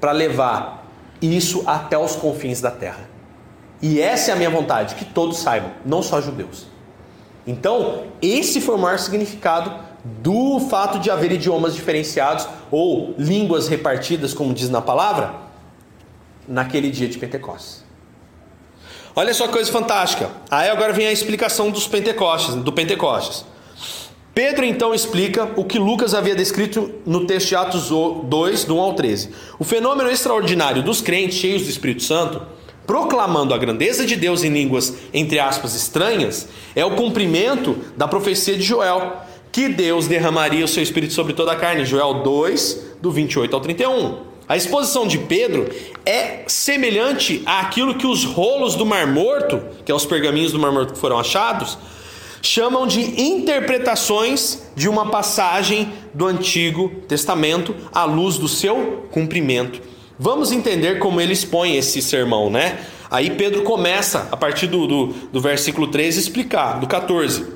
[0.00, 0.86] para levar
[1.20, 3.08] isso até os confins da terra.
[3.80, 6.66] E essa é a minha vontade, que todos saibam, não só judeus.
[7.46, 9.72] Então, esse foi o maior significado
[10.04, 15.34] do fato de haver idiomas diferenciados ou línguas repartidas, como diz na palavra,
[16.46, 17.84] naquele dia de Pentecostes.
[19.14, 20.30] Olha só que coisa fantástica.
[20.50, 23.44] Aí agora vem a explicação dos Pentecostes, do Pentecostes.
[24.36, 28.80] Pedro então explica o que Lucas havia descrito no texto de Atos 2, do 1
[28.80, 29.30] ao 13.
[29.58, 32.42] O fenômeno extraordinário dos crentes cheios do Espírito Santo,
[32.86, 38.58] proclamando a grandeza de Deus em línguas, entre aspas, estranhas, é o cumprimento da profecia
[38.58, 41.86] de Joel, que Deus derramaria o seu Espírito sobre toda a carne.
[41.86, 44.18] Joel 2, do 28 ao 31.
[44.46, 45.66] A exposição de Pedro
[46.04, 50.72] é semelhante àquilo que os rolos do Mar Morto, que é os pergaminhos do Mar
[50.72, 51.78] Morto que foram achados,
[52.46, 59.80] chamam de interpretações de uma passagem do Antigo Testamento à luz do seu cumprimento.
[60.18, 62.78] Vamos entender como ele expõe esse sermão, né?
[63.10, 67.46] Aí Pedro começa, a partir do, do, do versículo 13, explicar, do 14.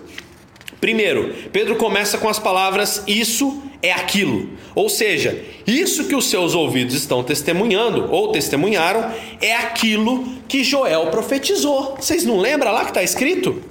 [0.81, 4.51] Primeiro, Pedro começa com as palavras isso é aquilo.
[4.75, 9.11] Ou seja, isso que os seus ouvidos estão testemunhando ou testemunharam
[9.41, 11.97] é aquilo que Joel profetizou.
[11.99, 13.70] Vocês não lembram lá que está escrito?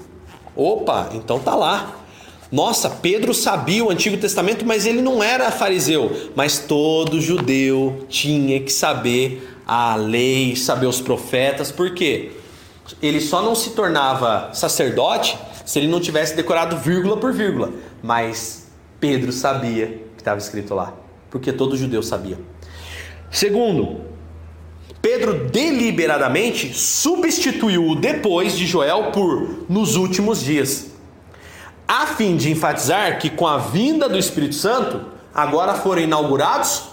[0.59, 1.95] Opa, então tá lá.
[2.51, 6.31] Nossa, Pedro sabia o Antigo Testamento, mas ele não era fariseu.
[6.35, 12.31] Mas todo judeu tinha que saber a lei, saber os profetas, por quê?
[13.01, 17.71] Ele só não se tornava sacerdote se ele não tivesse decorado vírgula por vírgula.
[18.01, 18.67] Mas
[18.99, 19.85] Pedro sabia
[20.15, 20.93] que estava escrito lá,
[21.29, 22.37] porque todo judeu sabia.
[23.31, 24.01] Segundo,
[25.01, 30.87] Pedro deliberadamente substituiu o depois de Joel por nos últimos dias,
[31.87, 36.89] a fim de enfatizar que com a vinda do Espírito Santo, agora foram inaugurados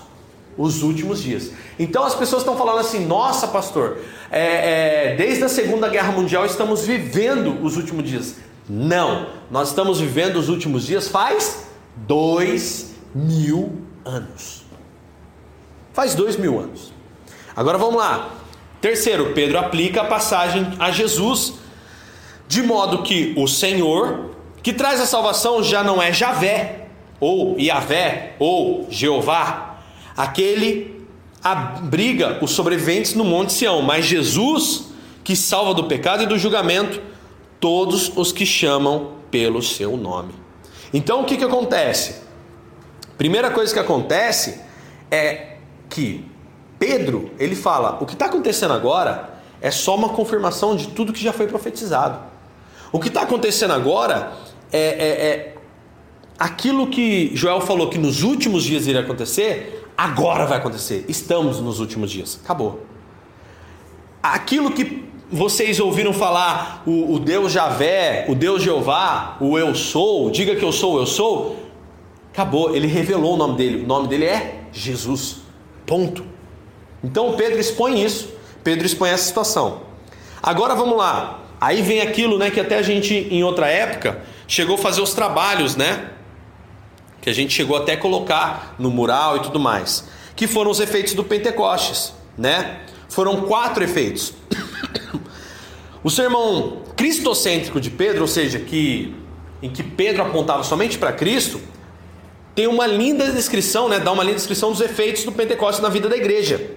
[0.57, 1.51] os últimos dias.
[1.79, 3.99] Então as pessoas estão falando assim: nossa, pastor,
[4.31, 8.37] é, é, desde a Segunda Guerra Mundial estamos vivendo os últimos dias.
[8.69, 14.65] Não, nós estamos vivendo os últimos dias faz dois mil anos.
[15.93, 16.96] Faz dois mil anos.
[17.57, 18.29] Agora vamos lá.
[18.83, 21.55] Terceiro, Pedro aplica a passagem a Jesus,
[22.47, 24.33] de modo que o Senhor,
[24.63, 26.89] que traz a salvação, já não é Javé,
[27.19, 29.79] ou Yahvé, ou Jeová,
[30.15, 31.07] aquele
[31.43, 34.89] abriga os sobreviventes no Monte Sião, mas Jesus,
[35.25, 37.01] que salva do pecado e do julgamento
[37.59, 40.35] todos os que chamam pelo seu nome.
[40.93, 42.21] Então o que, que acontece?
[43.17, 44.61] Primeira coisa que acontece
[45.11, 45.57] é
[45.89, 46.25] que
[46.79, 51.23] Pedro, ele fala: o que está acontecendo agora É só uma confirmação de tudo que
[51.23, 52.19] já foi profetizado.
[52.93, 54.33] O que está acontecendo agora
[54.73, 55.55] é, é, é
[56.39, 61.05] aquilo que Joel falou que nos últimos dias iria acontecer, agora vai acontecer.
[61.09, 62.39] Estamos nos últimos dias.
[62.45, 62.85] Acabou.
[64.23, 70.31] Aquilo que vocês ouviram falar, o, o Deus Javé, o Deus Jeová, o Eu Sou,
[70.31, 71.57] diga que eu sou, eu sou.
[72.33, 73.85] Acabou, ele revelou o nome dele.
[73.85, 75.39] O nome dele é Jesus.
[75.87, 76.36] Ponto.
[77.03, 78.29] Então Pedro expõe isso.
[78.63, 79.83] Pedro expõe essa situação.
[80.43, 81.41] Agora vamos lá.
[81.61, 85.15] Aí vem aquilo, né, que até a gente em outra época chegou a fazer os
[85.15, 86.11] trabalhos, né?
[87.21, 90.81] Que a gente chegou até a colocar no mural e tudo mais, que foram os
[90.81, 92.81] efeitos do Pentecostes, né?
[93.09, 94.33] Foram quatro efeitos.
[96.05, 99.13] O sermão cristocêntrico de Pedro, ou seja, que
[99.61, 101.61] em que Pedro apontava somente para Cristo,
[102.55, 106.09] tem uma linda descrição, né, dá uma linda descrição dos efeitos do Pentecostes na vida
[106.09, 106.71] da igreja.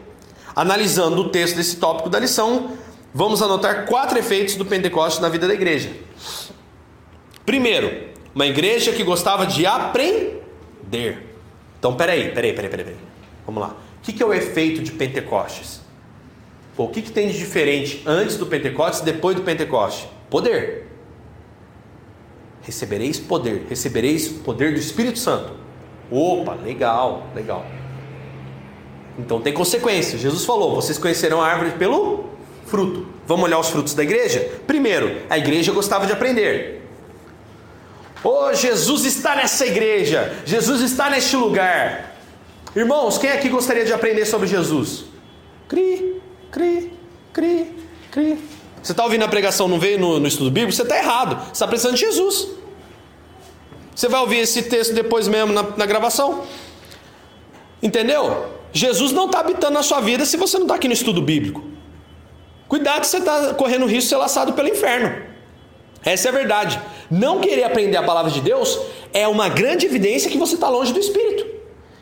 [0.56, 2.72] Analisando o texto desse tópico da lição,
[3.14, 5.92] vamos anotar quatro efeitos do Pentecostes na vida da igreja.
[7.46, 11.36] Primeiro, uma igreja que gostava de aprender.
[11.78, 12.86] Então, peraí, peraí, peraí, peraí.
[12.86, 13.00] peraí.
[13.46, 13.76] Vamos lá.
[13.98, 15.82] O que é o efeito de Pentecostes?
[16.76, 20.08] Pô, o que, que tem de diferente antes do Pentecostes e depois do Pentecostes?
[20.30, 20.88] Poder.
[22.62, 25.54] Recebereis poder, recebereis poder do Espírito Santo.
[26.12, 27.66] Opa, legal, legal.
[29.20, 30.18] Então tem consequência.
[30.18, 32.26] Jesus falou: vocês conhecerão a árvore pelo
[32.66, 33.06] fruto.
[33.28, 34.50] Vamos olhar os frutos da igreja?
[34.66, 36.88] Primeiro, a igreja gostava de aprender.
[38.24, 42.18] Oh, Jesus está nessa igreja, Jesus está neste lugar.
[42.76, 45.06] Irmãos, quem aqui gostaria de aprender sobre Jesus?
[45.68, 46.94] Cri, cri,
[47.34, 47.76] cri,
[48.12, 48.38] cri.
[48.82, 50.74] Você está ouvindo a pregação, não veio no, no estudo bíblico?
[50.74, 51.40] Você está errado.
[51.46, 52.50] Você está precisando de Jesus.
[53.96, 56.44] Você vai ouvir esse texto depois mesmo na, na gravação.
[57.82, 58.59] Entendeu?
[58.72, 61.64] Jesus não está habitando na sua vida se você não está aqui no estudo bíblico.
[62.68, 65.12] Cuidado você está correndo risco de ser laçado pelo inferno.
[66.04, 66.80] Essa é a verdade.
[67.10, 68.80] Não querer aprender a palavra de Deus
[69.12, 71.60] é uma grande evidência que você está longe do Espírito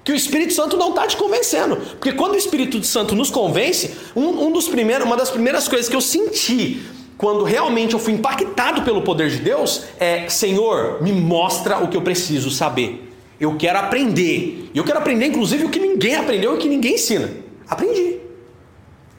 [0.08, 1.76] que o Espírito Santo não está te convencendo.
[1.76, 5.90] Porque quando o Espírito Santo nos convence, um, um dos primeiros, uma das primeiras coisas
[5.90, 6.82] que eu senti
[7.18, 11.98] quando realmente eu fui impactado pelo poder de Deus é: Senhor, me mostra o que
[11.98, 13.07] eu preciso saber.
[13.40, 14.70] Eu quero aprender.
[14.74, 17.30] E eu quero aprender, inclusive, o que ninguém aprendeu e o que ninguém ensina.
[17.68, 18.20] Aprendi.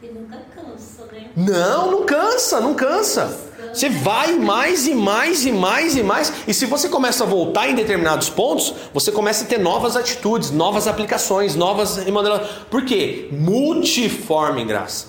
[0.03, 1.31] E nunca cansa, né?
[1.37, 3.49] Não, não cansa, não cansa.
[3.73, 6.33] Você vai mais e mais e mais e mais.
[6.49, 10.51] E se você começa a voltar em determinados pontos, você começa a ter novas atitudes,
[10.51, 12.51] novas aplicações, novas remodelações.
[12.71, 13.29] Por quê?
[13.31, 15.09] Multiforme graça.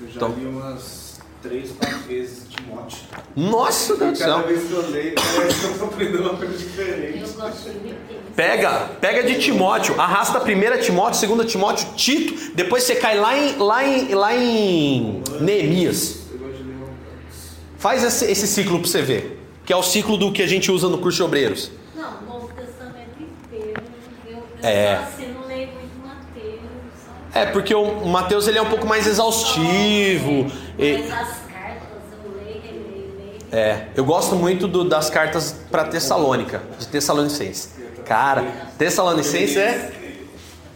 [0.00, 2.98] Eu já então, li umas três, quatro vezes Timóteo.
[3.36, 4.28] Nossa Deus do céu.
[4.36, 7.18] Cada vez que eu leio, parece que eu estou aprendendo uma coisa diferente.
[7.20, 7.94] Eu gosto de
[8.34, 13.36] Pega, pega de Timóteo, arrasta a primeira Timóteo, segunda Timóteo, Tito, depois você cai lá
[13.38, 16.26] em, lá em, lá em Neemias.
[17.78, 20.70] Faz esse, esse ciclo para você ver, que é o ciclo do que a gente
[20.70, 21.70] usa no curso de obreiros.
[21.94, 23.82] Não, o Novo Testamento inteiro.
[24.28, 24.94] Eu, eu É.
[24.96, 26.60] assim, não leio muito Mateus.
[27.32, 27.48] sabe?
[27.48, 30.50] É, porque o Mateus ele é um pouco mais exaustivo.
[30.78, 33.38] e- Mas as cartas eu leio, releio, leio.
[33.56, 37.70] É, eu gosto muito do- das cartas para Tessalônica, de Tessalonicenses.
[38.04, 38.44] Cara,
[38.78, 39.92] Tessalonicenses é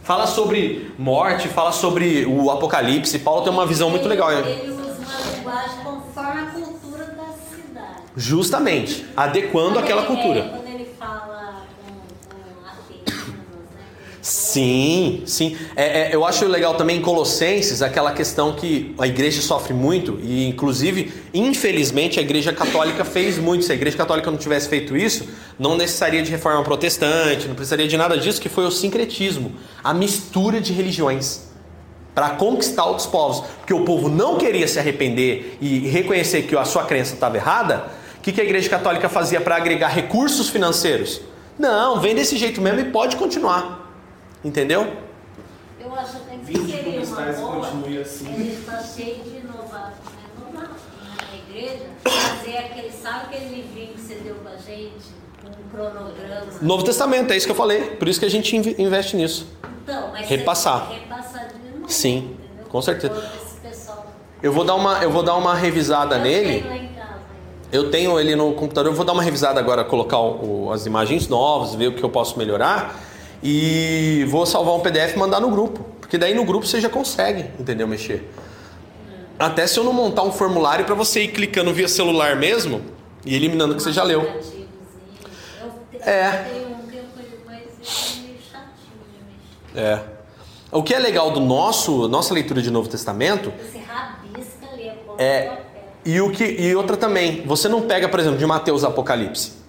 [0.03, 3.19] fala sobre morte, fala sobre o Apocalipse.
[3.19, 4.31] Paulo tem uma visão muito legal.
[4.31, 8.01] Ele, usa uma linguagem conforme a cultura da cidade.
[8.17, 10.39] Justamente, adequando aquela cultura.
[10.39, 13.35] é, quando ele fala com, com atenos,
[13.75, 13.83] né?
[14.21, 15.57] Sim, sim.
[15.75, 20.19] É, é, eu acho legal também em Colossenses aquela questão que a igreja sofre muito,
[20.21, 23.65] e inclusive, infelizmente, a igreja católica fez muito.
[23.65, 27.87] Se a igreja católica não tivesse feito isso, não necessaria de reforma protestante, não precisaria
[27.87, 29.53] de nada disso, que foi o sincretismo
[29.83, 31.49] a mistura de religiões
[32.13, 33.43] para conquistar outros povos.
[33.57, 37.87] Porque o povo não queria se arrepender e reconhecer que a sua crença estava errada.
[38.19, 41.21] O que, que a igreja católica fazia para agregar recursos financeiros?
[41.57, 43.80] Não, vem desse jeito mesmo e pode continuar.
[44.43, 44.93] Entendeu?
[45.79, 47.65] Eu acho até que 20 seria uma boa.
[47.67, 48.33] continue assim.
[48.33, 49.91] Ele está cheio de inovação
[50.39, 51.85] inovar na igreja.
[52.03, 55.21] Fazer aquele, sabe aquele livrinho que você deu pra gente?
[55.45, 56.45] Um cronograma.
[56.61, 57.81] Novo Testamento, é isso que eu falei.
[57.95, 59.47] Por isso que a gente inve- investe nisso.
[59.83, 60.87] Então, mas Repassar.
[60.87, 62.65] Você repassar de novo, Sim, entendeu?
[62.69, 63.41] com certeza.
[64.43, 66.61] Eu vou dar uma, eu vou dar uma revisada Eu nele.
[66.61, 67.69] tenho lá em casa ainda.
[67.71, 71.27] Eu tenho ele no computador, eu vou dar uma revisada agora, colocar o- as imagens
[71.27, 72.95] novas, ver o que eu posso melhorar.
[73.43, 75.83] E vou salvar um PDF e mandar no grupo.
[75.99, 77.87] Porque daí no grupo você já consegue, entendeu?
[77.87, 78.29] Mexer.
[79.39, 82.81] Até se eu não montar um formulário para você ir clicando via celular mesmo
[83.25, 84.21] e eliminando o que você já leu.
[86.01, 86.11] É.
[86.11, 86.45] é
[87.83, 88.59] mexer.
[89.75, 89.99] É.
[90.71, 95.57] O que é legal do nosso nossa leitura de Novo Testamento Esse rabisco É,
[96.05, 99.60] e, o que, e outra também, você não pega, por exemplo, de Mateus Apocalipse.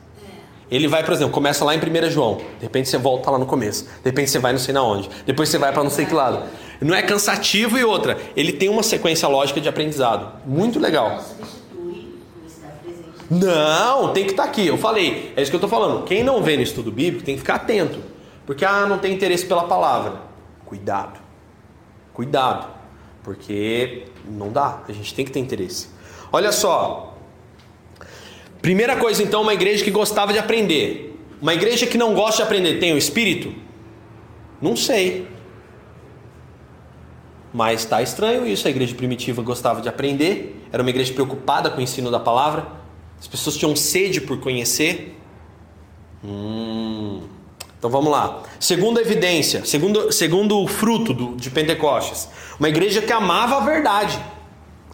[0.73, 3.45] Ele vai, por exemplo, começa lá em 1 João, de repente você volta lá no
[3.45, 6.07] começo, de repente você vai não sei na onde, depois você vai para não sei
[6.07, 6.45] que lado.
[6.81, 10.41] Não é cansativo e outra, ele tem uma sequência lógica de aprendizado.
[10.47, 11.23] Muito legal.
[13.31, 14.66] Não tem que estar aqui.
[14.66, 16.05] Eu falei, é isso que eu estou falando.
[16.05, 17.99] Quem não vê no estudo bíblico tem que ficar atento.
[18.47, 20.23] Porque, ah, não tem interesse pela palavra.
[20.64, 21.20] Cuidado.
[22.12, 22.66] Cuidado.
[23.23, 24.81] Porque não dá.
[24.89, 25.89] A gente tem que ter interesse.
[26.33, 27.11] Olha só.
[28.62, 31.18] Primeira coisa, então, uma igreja que gostava de aprender.
[31.40, 33.52] Uma igreja que não gosta de aprender tem o espírito?
[34.60, 35.26] Não sei.
[37.52, 38.68] Mas está estranho isso.
[38.68, 42.68] A igreja primitiva gostava de aprender, era uma igreja preocupada com o ensino da palavra.
[43.20, 45.18] As pessoas tinham sede por conhecer.
[46.24, 47.22] Hum.
[47.76, 48.44] Então vamos lá.
[48.60, 54.20] Segunda evidência, segundo, segundo o fruto do, de Pentecostes, uma igreja que amava a verdade.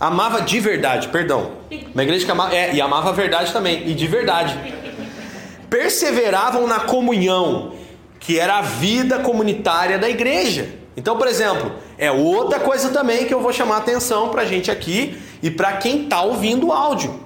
[0.00, 1.52] Amava de verdade, perdão.
[1.92, 4.56] Uma igreja que amava, é, e amava a verdade também, e de verdade.
[5.68, 7.72] Perseveravam na comunhão,
[8.20, 10.68] que era a vida comunitária da igreja.
[10.96, 14.44] Então, por exemplo, é outra coisa também que eu vou chamar a atenção para a
[14.44, 17.20] gente aqui e para quem está ouvindo o áudio.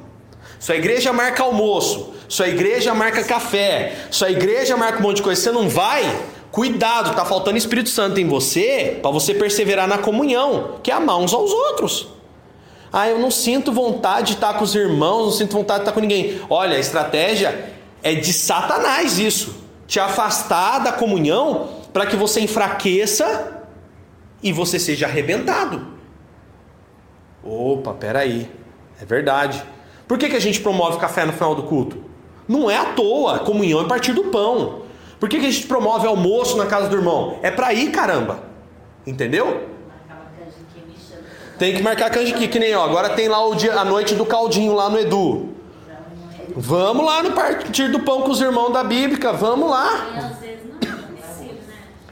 [0.58, 5.40] Sua igreja marca almoço, sua igreja marca café, sua igreja marca um monte de coisa.
[5.40, 6.04] Você não vai?
[6.50, 11.18] Cuidado, tá faltando Espírito Santo em você para você perseverar na comunhão, que é amar
[11.18, 12.11] uns aos outros.
[12.92, 15.92] Ah, eu não sinto vontade de estar com os irmãos, não sinto vontade de estar
[15.92, 16.40] com ninguém.
[16.50, 17.72] Olha, a estratégia
[18.02, 19.62] é de Satanás isso.
[19.86, 23.62] Te afastar da comunhão para que você enfraqueça
[24.42, 25.86] e você seja arrebentado.
[27.42, 28.50] Opa, peraí.
[29.00, 29.62] É verdade.
[30.06, 31.96] Por que, que a gente promove café no final do culto?
[32.46, 34.82] Não é à toa, comunhão é partir do pão.
[35.18, 37.38] Por que, que a gente promove almoço na casa do irmão?
[37.42, 38.42] É para ir, caramba.
[39.06, 39.68] Entendeu?
[40.04, 41.22] Acaba que a gente me chama.
[41.62, 44.26] Tem que marcar canjiquinha, que nem ó, agora tem lá o dia, a noite do
[44.26, 45.50] caldinho lá no Edu.
[46.56, 50.08] Vamos lá no partir do pão com os irmãos da Bíblica, vamos lá.
[50.12, 50.36] É né?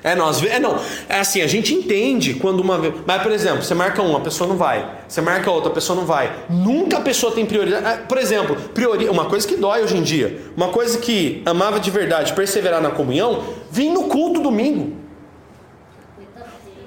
[0.05, 0.79] É, nós, é não,
[1.09, 4.21] é assim, a gente entende quando uma vez, mas por exemplo, você marca uma, a
[4.21, 4.89] pessoa não vai.
[5.09, 6.33] Você marca outra, a pessoa não vai.
[6.49, 7.85] Nunca a pessoa tem prioridade.
[7.85, 11.81] Ah, Por exemplo, priori, uma coisa que dói hoje em dia, uma coisa que amava
[11.81, 15.10] de verdade, perseverar na comunhão, vim no culto domingo.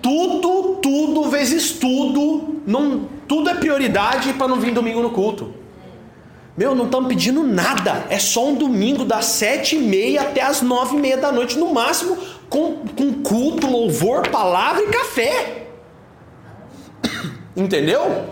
[0.04, 5.54] Tudo, tudo vezes tudo, não, tudo é prioridade para não vir domingo no culto.
[6.58, 8.06] Meu, não estamos pedindo nada.
[8.10, 11.58] É só um domingo das sete e meia até as nove e meia da noite,
[11.58, 12.18] no máximo,
[12.50, 15.68] com, com culto, louvor, palavra e café.
[17.56, 18.26] Entendeu?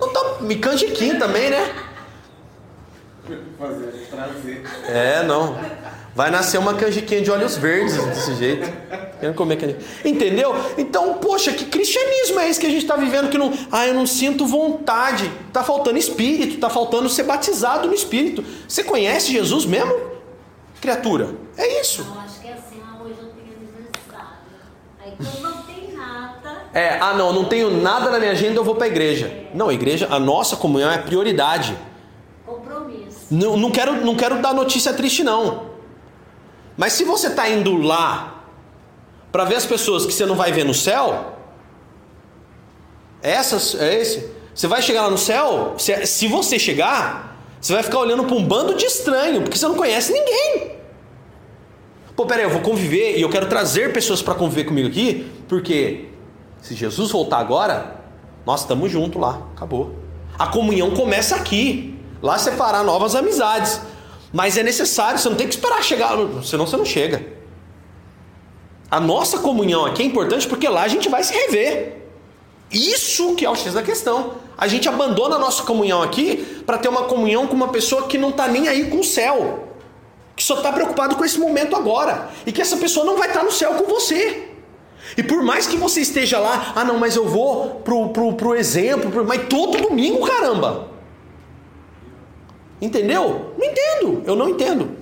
[0.00, 1.72] Não tá, me canjiquinho também, né?
[3.56, 4.62] Fazer, trazer.
[4.88, 5.56] É, não.
[6.14, 8.70] Vai nascer uma canjiquinha de olhos verdes desse jeito.
[9.18, 9.86] Querendo comer canjiquinha.
[10.04, 10.54] Entendeu?
[10.76, 13.52] Então, poxa, que cristianismo é esse que a gente está vivendo que não.
[13.70, 15.30] Ah, eu não sinto vontade.
[15.52, 18.44] Tá faltando espírito, tá faltando ser batizado no espírito.
[18.68, 19.94] Você conhece Jesus mesmo?
[20.82, 21.30] Criatura.
[21.56, 22.02] É isso.
[22.02, 24.36] Eu acho que é assim, hoje eu tenho aniversário.
[25.02, 28.64] Aí quando não tem nada, É, ah não, não tenho nada na minha agenda, eu
[28.64, 29.32] vou para a igreja.
[29.54, 31.74] Não, a igreja, a nossa comunhão é prioridade.
[32.44, 33.28] compromisso.
[33.30, 35.71] Não, não quero, não quero dar notícia triste não.
[36.76, 38.44] Mas se você está indo lá
[39.30, 41.36] para ver as pessoas que você não vai ver no céu,
[43.22, 44.30] essas, é esse.
[44.54, 48.34] Você vai chegar lá no céu, se, se você chegar, você vai ficar olhando para
[48.34, 50.72] um bando de estranho, porque você não conhece ninguém.
[52.14, 56.08] Pô, peraí, eu vou conviver e eu quero trazer pessoas para conviver comigo aqui, porque
[56.60, 57.96] se Jesus voltar agora,
[58.44, 59.94] nós estamos juntos lá, acabou.
[60.38, 63.80] A comunhão começa aqui, lá fará novas amizades.
[64.32, 67.24] Mas é necessário, você não tem que esperar chegar, senão você não chega.
[68.90, 71.98] A nossa comunhão aqui é importante porque lá a gente vai se rever.
[72.70, 74.34] Isso que é o X da questão.
[74.56, 78.16] A gente abandona a nossa comunhão aqui para ter uma comunhão com uma pessoa que
[78.16, 79.68] não está nem aí com o céu.
[80.34, 82.30] Que só está preocupado com esse momento agora.
[82.46, 84.48] E que essa pessoa não vai estar no céu com você.
[85.16, 88.54] E por mais que você esteja lá, ah não, mas eu vou pro, pro, pro
[88.54, 90.88] exemplo, pro- mas todo domingo, caramba.
[92.82, 93.54] Entendeu?
[93.56, 94.96] Não entendo, eu não entendo.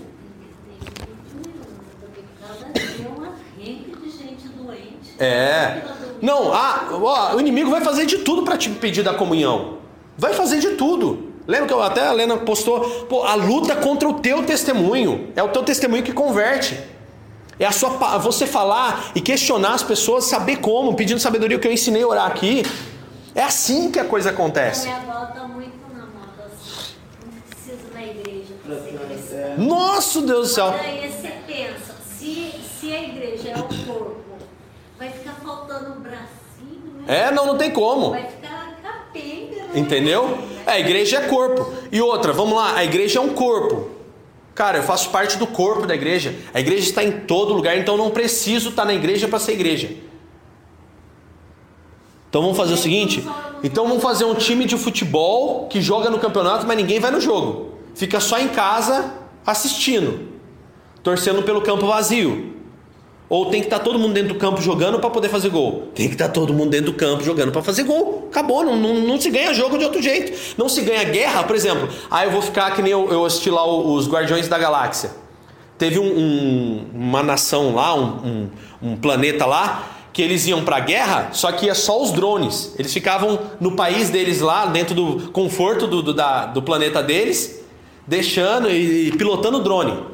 [5.18, 5.82] É.
[6.22, 9.78] Não, ah, ó, o inimigo vai fazer de tudo para te impedir da comunhão.
[10.16, 11.30] Vai fazer de tudo.
[11.46, 15.30] Lembra que eu, até a Lena postou, pô, a luta contra o teu testemunho.
[15.34, 16.78] É o teu testemunho que converte.
[17.58, 21.68] É a sua você falar e questionar as pessoas, saber como, pedindo sabedoria o que
[21.68, 22.62] eu ensinei a orar aqui.
[23.34, 24.86] É assim que a coisa A acontece.
[24.86, 26.94] minha avó tá muito na moda assim.
[27.26, 28.76] Não precisa da igreja para
[29.18, 30.70] ser Nossa Deus do céu.
[30.70, 34.38] Daí você pensa, se, se a igreja é o corpo,
[34.98, 37.26] vai ficar faltando um bracinho, né?
[37.26, 38.10] É, não, não tem como.
[38.10, 40.38] Vai ficar capenga, Entendeu?
[40.66, 41.70] É, a igreja é corpo.
[41.92, 43.90] E outra, vamos lá, a igreja é um corpo.
[44.54, 46.34] Cara, eu faço parte do corpo da igreja.
[46.54, 49.52] A igreja está em todo lugar, então eu não preciso estar na igreja para ser
[49.52, 49.90] igreja.
[52.30, 53.26] Então vamos fazer o seguinte:
[53.62, 57.20] então vamos fazer um time de futebol que joga no campeonato, mas ninguém vai no
[57.20, 57.74] jogo.
[57.94, 60.28] Fica só em casa assistindo,
[61.02, 62.50] torcendo pelo campo vazio.
[63.30, 65.88] Ou tem que estar todo mundo dentro do campo jogando para poder fazer gol?
[65.94, 68.26] Tem que estar todo mundo dentro do campo jogando para fazer gol.
[68.28, 70.56] Acabou, não, não, não, se ganha jogo de outro jeito.
[70.58, 71.88] Não se ganha guerra, por exemplo.
[72.10, 75.12] Ah, eu vou ficar que nem eu, eu assisti lá os Guardiões da Galáxia.
[75.78, 78.48] Teve um, um, uma nação lá, um,
[78.82, 82.74] um planeta lá, que eles iam para guerra, só que ia só os drones.
[82.78, 87.59] Eles ficavam no país deles lá, dentro do conforto do, do, da, do planeta deles,
[88.10, 90.04] deixando e, pilotando drone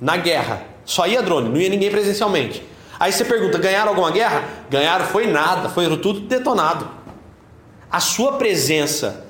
[0.00, 0.64] na guerra.
[0.86, 2.66] Só ia drone, não ia ninguém presencialmente.
[2.98, 4.48] Aí você pergunta: ganharam alguma guerra?
[4.70, 6.88] Ganharam, foi nada, foi tudo detonado.
[7.90, 9.26] A sua presença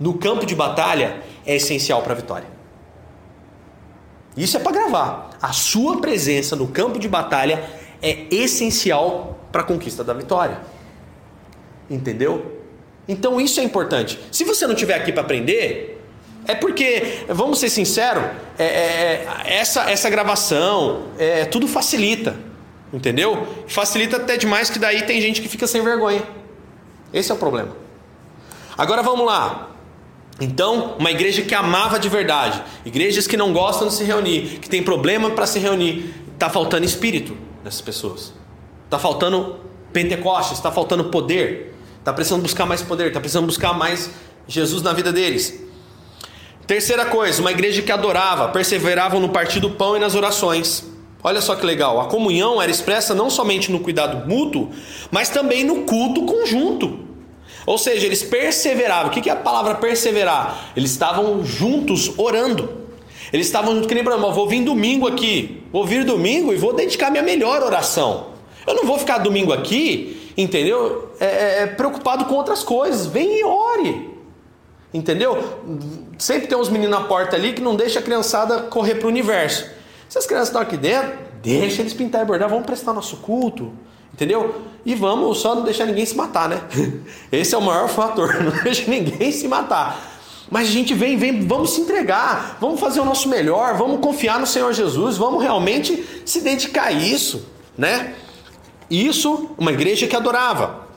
[0.00, 2.48] no campo de batalha é essencial para a vitória.
[4.34, 5.30] Isso é para gravar.
[5.42, 7.62] A sua presença no campo de batalha
[8.00, 10.58] é essencial para a conquista da vitória.
[11.90, 12.62] Entendeu?
[13.06, 14.18] Então isso é importante.
[14.32, 15.97] Se você não estiver aqui para aprender,
[16.48, 18.24] é porque, vamos ser sinceros,
[18.58, 22.34] é, é, é, essa, essa gravação, é, tudo facilita,
[22.90, 23.46] entendeu?
[23.68, 26.22] Facilita até demais que daí tem gente que fica sem vergonha.
[27.12, 27.76] Esse é o problema.
[28.78, 29.72] Agora vamos lá.
[30.40, 34.70] Então, uma igreja que amava de verdade, igrejas que não gostam de se reunir, que
[34.70, 38.32] tem problema para se reunir, está faltando espírito nessas pessoas.
[38.86, 39.56] Está faltando
[39.92, 44.08] Pentecostes, está faltando poder, está precisando buscar mais poder, está precisando buscar mais
[44.46, 45.67] Jesus na vida deles.
[46.68, 50.84] Terceira coisa, uma igreja que adorava, perseveravam no partir do pão e nas orações.
[51.24, 54.68] Olha só que legal, a comunhão era expressa não somente no cuidado mútuo,
[55.10, 57.06] mas também no culto conjunto.
[57.64, 59.06] Ou seja, eles perseveravam.
[59.06, 60.72] O que é a palavra perseverar?
[60.76, 62.68] Eles estavam juntos orando.
[63.32, 66.74] Eles estavam juntos, que nem para vou vir domingo aqui, vou vir domingo e vou
[66.74, 68.26] dedicar minha melhor oração.
[68.66, 71.12] Eu não vou ficar domingo aqui, entendeu?
[71.18, 73.06] É, é, é preocupado com outras coisas.
[73.06, 74.10] Vem e ore.
[74.92, 75.42] Entendeu?
[76.18, 79.08] Sempre tem uns meninos na porta ali que não deixa a criançada correr para o
[79.08, 79.66] universo.
[80.08, 83.72] Se as crianças estão aqui dentro, deixa eles pintar e bordar, vamos prestar nosso culto.
[84.12, 84.62] Entendeu?
[84.84, 86.60] E vamos só não deixar ninguém se matar, né?
[87.30, 90.18] Esse é o maior fator, não deixa ninguém se matar.
[90.50, 94.40] Mas a gente vem, vem, vamos se entregar, vamos fazer o nosso melhor, vamos confiar
[94.40, 97.46] no Senhor Jesus, vamos realmente se dedicar a isso,
[97.76, 98.14] né?
[98.90, 100.87] Isso, uma igreja que adorava.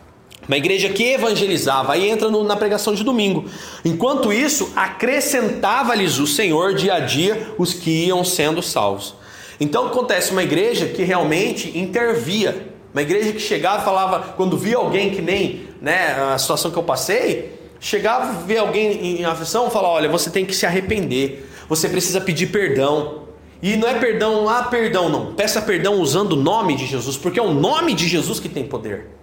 [0.48, 3.46] Uma igreja que evangelizava, aí entra no, na pregação de domingo.
[3.86, 9.16] Enquanto isso, acrescentava-lhes o Senhor dia a dia os que iam sendo salvos.
[9.60, 12.70] Então acontece uma igreja que realmente intervia.
[12.92, 16.78] Uma igreja que chegava e falava, quando via alguém que nem né, a situação que
[16.78, 21.88] eu passei, chegava, via alguém em aflição, falava: olha, você tem que se arrepender, você
[21.88, 23.22] precisa pedir perdão.
[23.62, 25.34] E não é perdão, ah, perdão, não.
[25.34, 28.64] Peça perdão usando o nome de Jesus, porque é o nome de Jesus que tem
[28.64, 29.21] poder.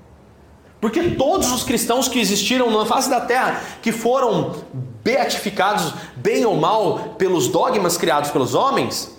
[0.80, 4.54] Porque todos os cristãos que existiram na face da terra, que foram
[5.02, 9.16] beatificados, bem ou mal, pelos dogmas criados pelos homens,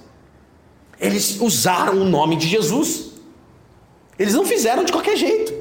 [0.99, 3.11] eles usaram o nome de Jesus.
[4.17, 5.59] Eles não fizeram de qualquer jeito.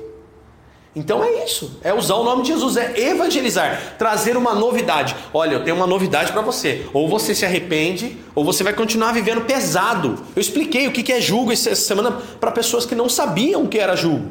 [0.96, 5.14] Então é isso, é usar o nome de Jesus, é evangelizar, trazer uma novidade.
[5.32, 6.86] Olha, eu tenho uma novidade para você.
[6.92, 10.18] Ou você se arrepende, ou você vai continuar vivendo pesado.
[10.34, 13.78] Eu expliquei o que é julgo essa semana para pessoas que não sabiam o que
[13.78, 14.28] era julgo.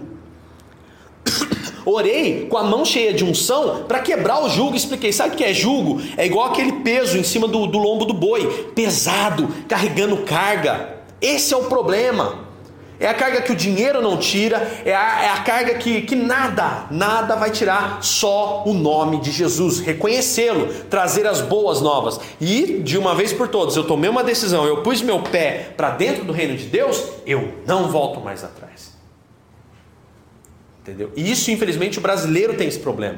[1.89, 4.75] Orei com a mão cheia de unção para quebrar o jugo.
[4.75, 6.01] Expliquei: sabe o que é jugo?
[6.17, 10.97] É igual aquele peso em cima do, do lombo do boi, pesado, carregando carga.
[11.21, 12.45] Esse é o problema.
[12.99, 16.15] É a carga que o dinheiro não tira, é a, é a, carga que, que
[16.15, 19.79] nada, nada vai tirar, só o nome de Jesus.
[19.79, 22.19] Reconhecê-lo, trazer as boas novas.
[22.41, 25.91] E, de uma vez por todas, eu tomei uma decisão, eu pus meu pé para
[25.91, 28.86] dentro do reino de Deus, eu não volto mais atrás.
[30.87, 31.11] Entendeu?
[31.17, 33.17] E isso, infelizmente, o brasileiro tem esse problema.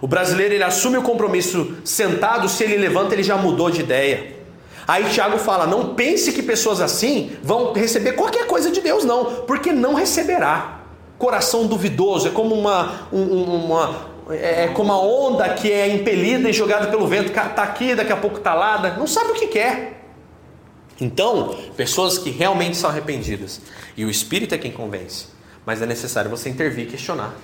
[0.00, 4.36] O brasileiro ele assume o compromisso sentado, se ele levanta, ele já mudou de ideia.
[4.88, 9.42] Aí Tiago fala: não pense que pessoas assim vão receber qualquer coisa de Deus, não,
[9.46, 10.80] porque não receberá.
[11.18, 16.52] Coração duvidoso, é como uma, uma, é, é como uma onda que é impelida e
[16.52, 20.02] jogada pelo vento, está aqui, daqui a pouco está lá, não sabe o que quer.
[20.98, 23.60] Então, pessoas que realmente são arrependidas,
[23.96, 25.26] e o Espírito é quem convence.
[25.64, 27.34] Mas é necessário você intervir e questionar.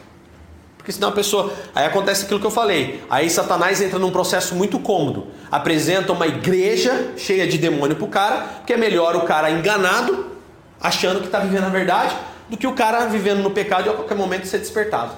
[0.88, 1.52] Porque senão a pessoa.
[1.74, 3.04] Aí acontece aquilo que eu falei.
[3.10, 5.26] Aí Satanás entra num processo muito cômodo.
[5.50, 10.32] Apresenta uma igreja cheia de demônio pro cara, porque é melhor o cara enganado,
[10.80, 12.16] achando que está vivendo a verdade,
[12.48, 15.12] do que o cara vivendo no pecado e a qualquer momento ser despertado.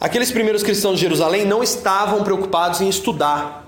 [0.00, 3.66] Aqueles primeiros cristãos de Jerusalém não estavam preocupados em estudar,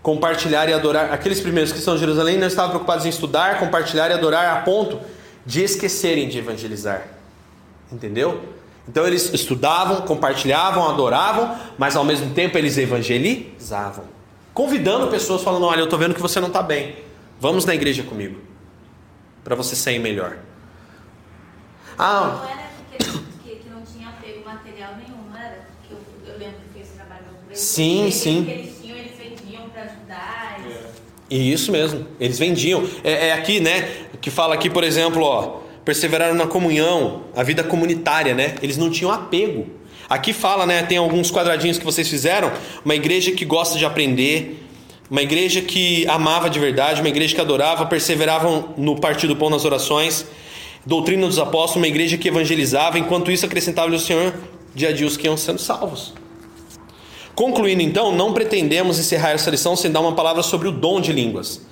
[0.00, 1.12] compartilhar e adorar.
[1.12, 4.98] Aqueles primeiros cristãos de Jerusalém não estavam preocupados em estudar, compartilhar e adorar a ponto
[5.44, 7.06] de esquecerem de evangelizar.
[7.90, 8.42] Entendeu?
[8.88, 14.04] Então eles estudavam, compartilhavam, adoravam, mas ao mesmo tempo eles evangelizavam.
[14.52, 16.96] Convidando pessoas, falando: Olha, eu estou vendo que você não está bem.
[17.40, 18.40] Vamos na igreja comigo.
[19.44, 20.36] Para você sair melhor.
[21.98, 22.62] Ah, Não era
[23.42, 25.60] que, que, não tinha apego material nenhum, não era?
[25.86, 27.58] Que eu, eu lembro que esse trabalho com eles.
[27.60, 28.44] Sim, sim.
[28.44, 30.60] que eles tinham, eles vendiam para ajudar.
[30.64, 31.02] eles-
[31.32, 32.86] E Isso mesmo, eles vendiam.
[33.02, 33.88] É, é aqui, né?
[34.20, 38.56] Que fala aqui, por exemplo, ó, perseveraram na comunhão, a vida comunitária, né?
[38.62, 39.66] Eles não tinham apego.
[40.10, 40.82] Aqui fala, né?
[40.82, 42.52] Tem alguns quadradinhos que vocês fizeram.
[42.84, 44.62] Uma igreja que gosta de aprender,
[45.10, 49.48] uma igreja que amava de verdade, uma igreja que adorava, perseveravam no partir do pão
[49.48, 50.26] nas orações,
[50.84, 54.34] doutrina dos apóstolos, uma igreja que evangelizava, enquanto isso acrescentava-lhe o Senhor
[54.74, 56.12] dia a dia os que iam sendo salvos.
[57.34, 61.12] Concluindo então, não pretendemos encerrar essa lição sem dar uma palavra sobre o dom de
[61.12, 61.62] línguas,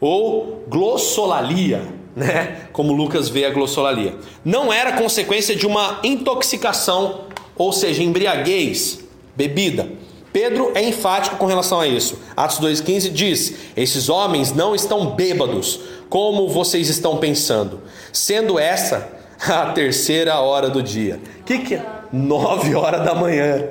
[0.00, 1.82] ou glossolalia,
[2.16, 2.68] né?
[2.72, 4.14] Como Lucas vê a glossolalia.
[4.44, 9.00] Não era consequência de uma intoxicação, ou seja, embriaguez,
[9.36, 9.88] bebida.
[10.32, 12.18] Pedro é enfático com relação a isso.
[12.36, 17.80] Atos 2,15 diz: Esses homens não estão bêbados, como vocês estão pensando,
[18.12, 19.08] sendo essa
[19.48, 21.20] a terceira hora do dia.
[21.44, 21.86] Que que é?
[22.12, 23.68] Nove horas da manhã,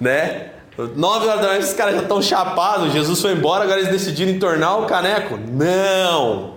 [0.00, 0.50] né?
[0.96, 2.92] Nove horas da manhã, esses caras já estão chapados.
[2.92, 5.36] Jesus foi embora, agora eles decidiram entornar o caneco.
[5.36, 6.54] Não,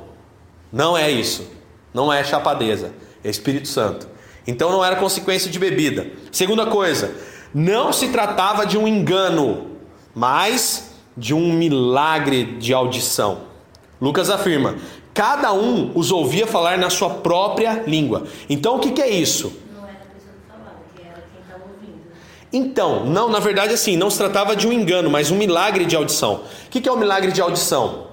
[0.71, 1.47] não é isso.
[1.93, 2.91] Não é chapadeza,
[3.23, 4.07] é Espírito Santo.
[4.45, 6.07] Então não era consequência de bebida.
[6.31, 7.13] Segunda coisa,
[7.53, 9.71] não se tratava de um engano,
[10.13, 13.39] mas de um milagre de audição.
[13.99, 14.75] Lucas afirma:
[15.13, 18.27] cada um os ouvia falar na sua própria língua.
[18.49, 19.51] Então o que, que é isso?
[19.75, 22.03] Não era a pessoa que falava, que era quem estava ouvindo.
[22.57, 25.95] Então, não, na verdade, assim, não se tratava de um engano, mas um milagre de
[25.95, 26.41] audição.
[26.65, 28.07] O que, que é o milagre de audição?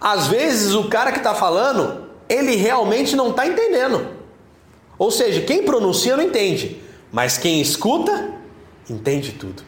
[0.00, 4.06] Às vezes o cara que está falando, ele realmente não está entendendo.
[4.96, 6.80] Ou seja, quem pronuncia não entende,
[7.10, 8.30] mas quem escuta,
[8.88, 9.64] entende tudo.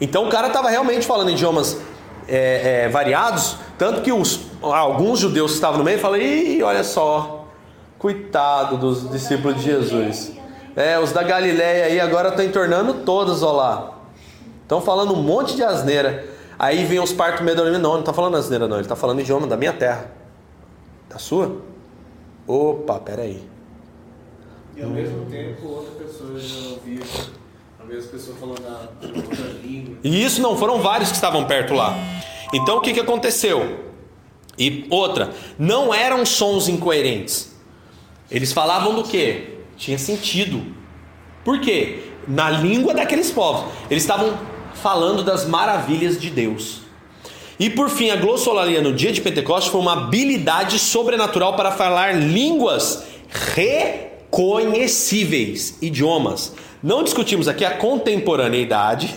[0.00, 1.78] Então o cara estava realmente falando idiomas
[2.26, 6.82] é, é, variados, tanto que os, alguns judeus que estavam no meio falaram: Ih, olha
[6.82, 7.46] só,
[8.00, 10.41] coitado dos discípulos de Jesus.
[10.74, 13.98] É, os da Galileia aí agora estão entornando todos, ó lá.
[14.62, 16.26] Estão falando um monte de asneira.
[16.58, 19.46] Aí vem os partos medo não, não está falando asneira não, ele está falando idioma
[19.46, 20.10] da minha terra.
[21.08, 21.56] Da sua?
[22.46, 23.42] Opa, peraí.
[24.76, 27.00] E ao mesmo tempo, outra pessoa já ouvia
[27.78, 29.96] a mesma pessoa falando a outra língua.
[30.02, 31.94] E isso não foram vários que estavam perto lá.
[32.54, 33.90] Então o que, que aconteceu?
[34.58, 37.54] E outra, não eram sons incoerentes.
[38.30, 39.58] Eles falavam do que?
[39.76, 40.64] Tinha sentido.
[41.44, 42.04] Por quê?
[42.26, 43.70] Na língua daqueles povos.
[43.90, 44.38] Eles estavam
[44.74, 46.82] falando das maravilhas de Deus.
[47.58, 52.14] E por fim, a glossolalia no dia de Pentecostes foi uma habilidade sobrenatural para falar
[52.14, 53.04] línguas
[53.54, 56.54] reconhecíveis, idiomas.
[56.82, 59.14] Não discutimos aqui a contemporaneidade.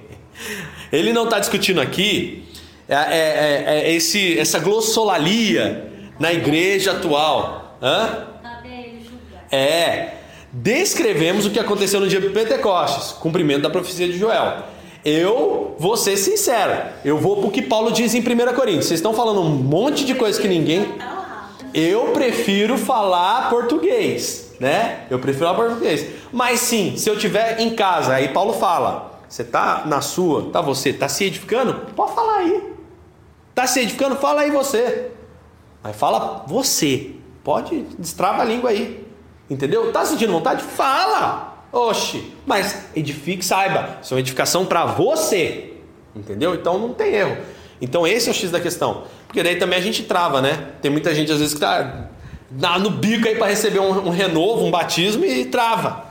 [0.90, 2.44] Ele não está discutindo aqui
[2.88, 7.78] é, é, é, é esse, essa glossolalia na igreja atual.
[7.80, 8.26] Hã?
[8.42, 9.39] Cabe a ele julgar.
[9.50, 10.14] É,
[10.52, 14.64] descrevemos o que aconteceu no dia de Pentecostes, cumprimento da profecia de Joel.
[15.04, 18.86] Eu vou ser sincero, eu vou para o que Paulo diz em 1 Coríntios.
[18.86, 20.94] Vocês estão falando um monte de coisa que ninguém.
[21.72, 25.06] Eu prefiro falar português, né?
[25.08, 26.06] Eu prefiro falar português.
[26.32, 30.60] Mas sim, se eu tiver em casa, aí Paulo fala: você tá na sua, tá
[30.60, 31.86] você, tá se edificando?
[31.94, 32.74] Pode falar aí.
[33.54, 34.16] Tá se edificando?
[34.16, 35.12] Fala aí você.
[35.82, 37.12] Mas fala você.
[37.42, 39.09] Pode, destrava a língua aí.
[39.50, 39.90] Entendeu?
[39.92, 40.62] Tá sentindo vontade?
[40.62, 41.66] Fala.
[41.72, 42.32] Oxi.
[42.46, 43.98] Mas edifique, saiba.
[44.02, 45.74] Isso é uma edificação para você.
[46.14, 46.54] Entendeu?
[46.54, 47.36] Então não tem erro.
[47.80, 49.04] Então esse é o X da questão.
[49.26, 50.68] Porque daí também a gente trava, né?
[50.82, 52.08] Tem muita gente às vezes que tá
[52.50, 56.08] na- no bico aí para receber um, um renovo, um batismo e trava.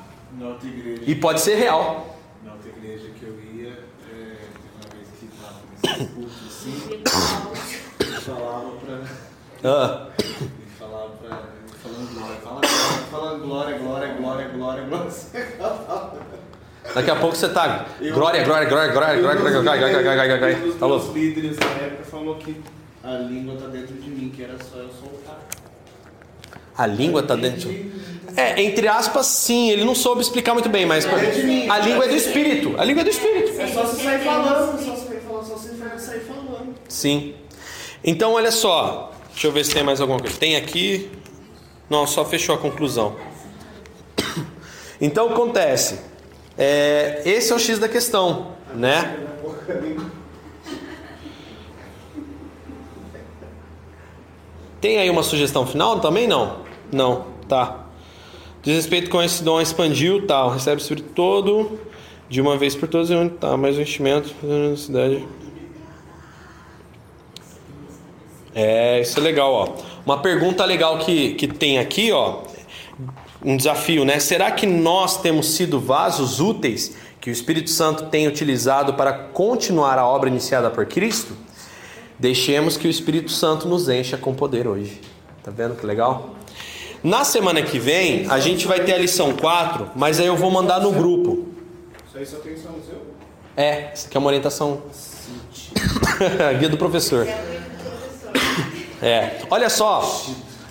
[0.64, 2.18] Igreja, E pode ser real.
[2.46, 3.70] na outra igreja que eu ia,
[4.10, 4.36] é,
[4.76, 7.04] uma vez que estava nesse culto assim,
[8.26, 9.70] falava pra.
[9.70, 10.50] Ah, Ele
[10.80, 11.38] falava pra.
[11.38, 15.12] Ele falando glória, fala glória, falando glória, glória, glória, glória, glória.
[16.96, 17.86] daqui a pouco você tá.
[18.02, 20.58] Eu- Glória, glória, glória, glória, glória, glória, glória, glória, glória, glória, glória.
[20.58, 21.00] Um dos Falou.
[21.00, 22.56] meus líderes na época falou que
[23.04, 25.40] a língua tá dentro de mim, que era só eu soltar.
[26.78, 27.70] A língua tá dentro.
[28.38, 32.16] É, entre aspas, sim, ele não soube explicar muito bem, mas a língua é do
[32.16, 32.76] espírito.
[32.78, 33.60] A língua é do espírito.
[33.60, 36.76] É só você sair falando, só você sair falando, só você sair falando.
[36.88, 37.36] Sim.
[38.04, 39.12] Então, olha só.
[39.32, 40.38] Deixa eu ver se tem mais alguma coisa.
[40.38, 41.10] Tem aqui.
[41.90, 43.16] Não, só fechou a conclusão.
[45.02, 46.00] Então acontece.
[46.58, 49.18] É, esse é o X da questão, né?
[54.82, 56.00] Tem aí uma sugestão final?
[56.00, 56.60] Também não?
[56.92, 57.86] Não, tá.
[58.62, 60.50] Diz respeito com esse dom expandiu, tal.
[60.50, 61.80] Recebe o Espírito todo,
[62.28, 65.26] de uma vez por todas, e onde tá mais o enchimento, fazendo necessidade.
[68.54, 69.70] É, isso é legal, ó.
[70.06, 72.42] Uma pergunta legal que, que tem aqui, ó.
[73.44, 74.20] Um desafio, né?
[74.20, 79.98] Será que nós temos sido vasos úteis que o Espírito Santo tem utilizado para continuar
[79.98, 81.34] a obra iniciada por Cristo?
[82.18, 85.00] Deixemos que o Espírito Santo nos encha com poder hoje.
[85.44, 86.36] Tá vendo que legal?
[87.02, 90.52] Na semana que vem, a gente vai ter a lição 4, mas aí eu vou
[90.52, 91.48] mandar no grupo.
[92.06, 93.02] Isso aí só tem no seu?
[93.56, 94.82] É, isso aqui é uma orientação.
[96.60, 97.26] Guia do professor.
[99.02, 100.26] É, olha só.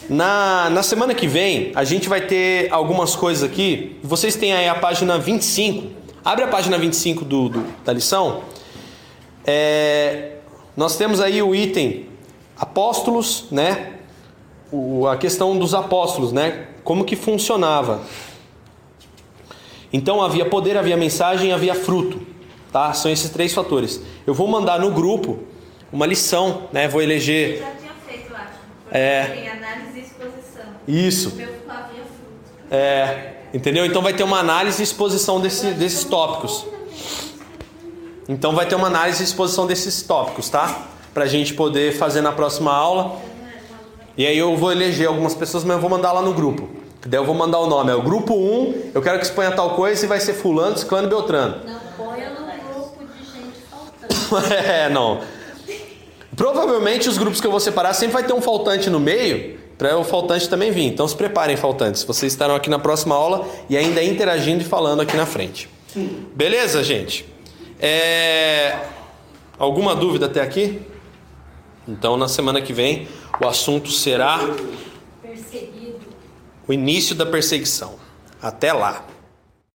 [0.09, 3.99] Na, na semana que vem, a gente vai ter algumas coisas aqui.
[4.03, 5.89] Vocês têm aí a página 25.
[6.25, 8.43] Abre a página 25 do, do, da lição.
[9.47, 10.37] É,
[10.77, 12.07] nós temos aí o item
[12.59, 13.95] apóstolos, né?
[14.71, 16.69] O, a questão dos apóstolos, né?
[16.85, 18.03] Como que funcionava.
[19.93, 22.21] Então havia poder, havia mensagem, havia fruto,
[22.71, 22.93] tá?
[22.93, 24.03] São esses três fatores.
[24.27, 25.39] Eu vou mandar no grupo
[25.91, 26.87] uma lição, né?
[26.87, 27.59] Vou eleger.
[27.59, 28.53] Já tinha feito, eu acho.
[28.67, 29.25] Porque É.
[29.25, 30.65] Tem análise e exposição.
[30.87, 31.39] Isso.
[32.71, 33.87] É, entendeu?
[33.87, 36.67] Então vai ter uma análise e exposição desse- desses tópicos.
[38.29, 40.83] Então vai ter uma análise e exposição desses tópicos, tá?
[41.15, 43.17] Pra gente poder fazer na próxima aula.
[44.17, 46.69] E aí eu vou eleger algumas pessoas, mas eu vou mandar lá no grupo.
[47.07, 47.91] Daí eu vou mandar o nome.
[47.91, 51.07] É o grupo 1, eu quero que exponha tal coisa e vai ser fulano, ciclano
[51.07, 51.63] e beltrano.
[51.65, 54.45] Não ponha no grupo de gente faltando.
[54.53, 55.21] é, não.
[56.39, 59.99] Provavelmente os grupos que eu vou separar sempre vai ter um faltante no meio, para
[59.99, 60.85] o faltante também vir.
[60.85, 62.05] Então se preparem, faltantes.
[62.05, 65.69] Vocês estarão aqui na próxima aula e ainda interagindo e falando aqui na frente.
[66.35, 67.27] Beleza, gente?
[67.81, 68.79] É...
[69.59, 70.81] Alguma dúvida até aqui?
[71.89, 73.09] Então na semana que vem
[73.41, 74.39] o assunto será
[75.21, 75.99] Perseguido.
[76.69, 77.95] o início da perseguição.
[78.41, 79.05] Até lá.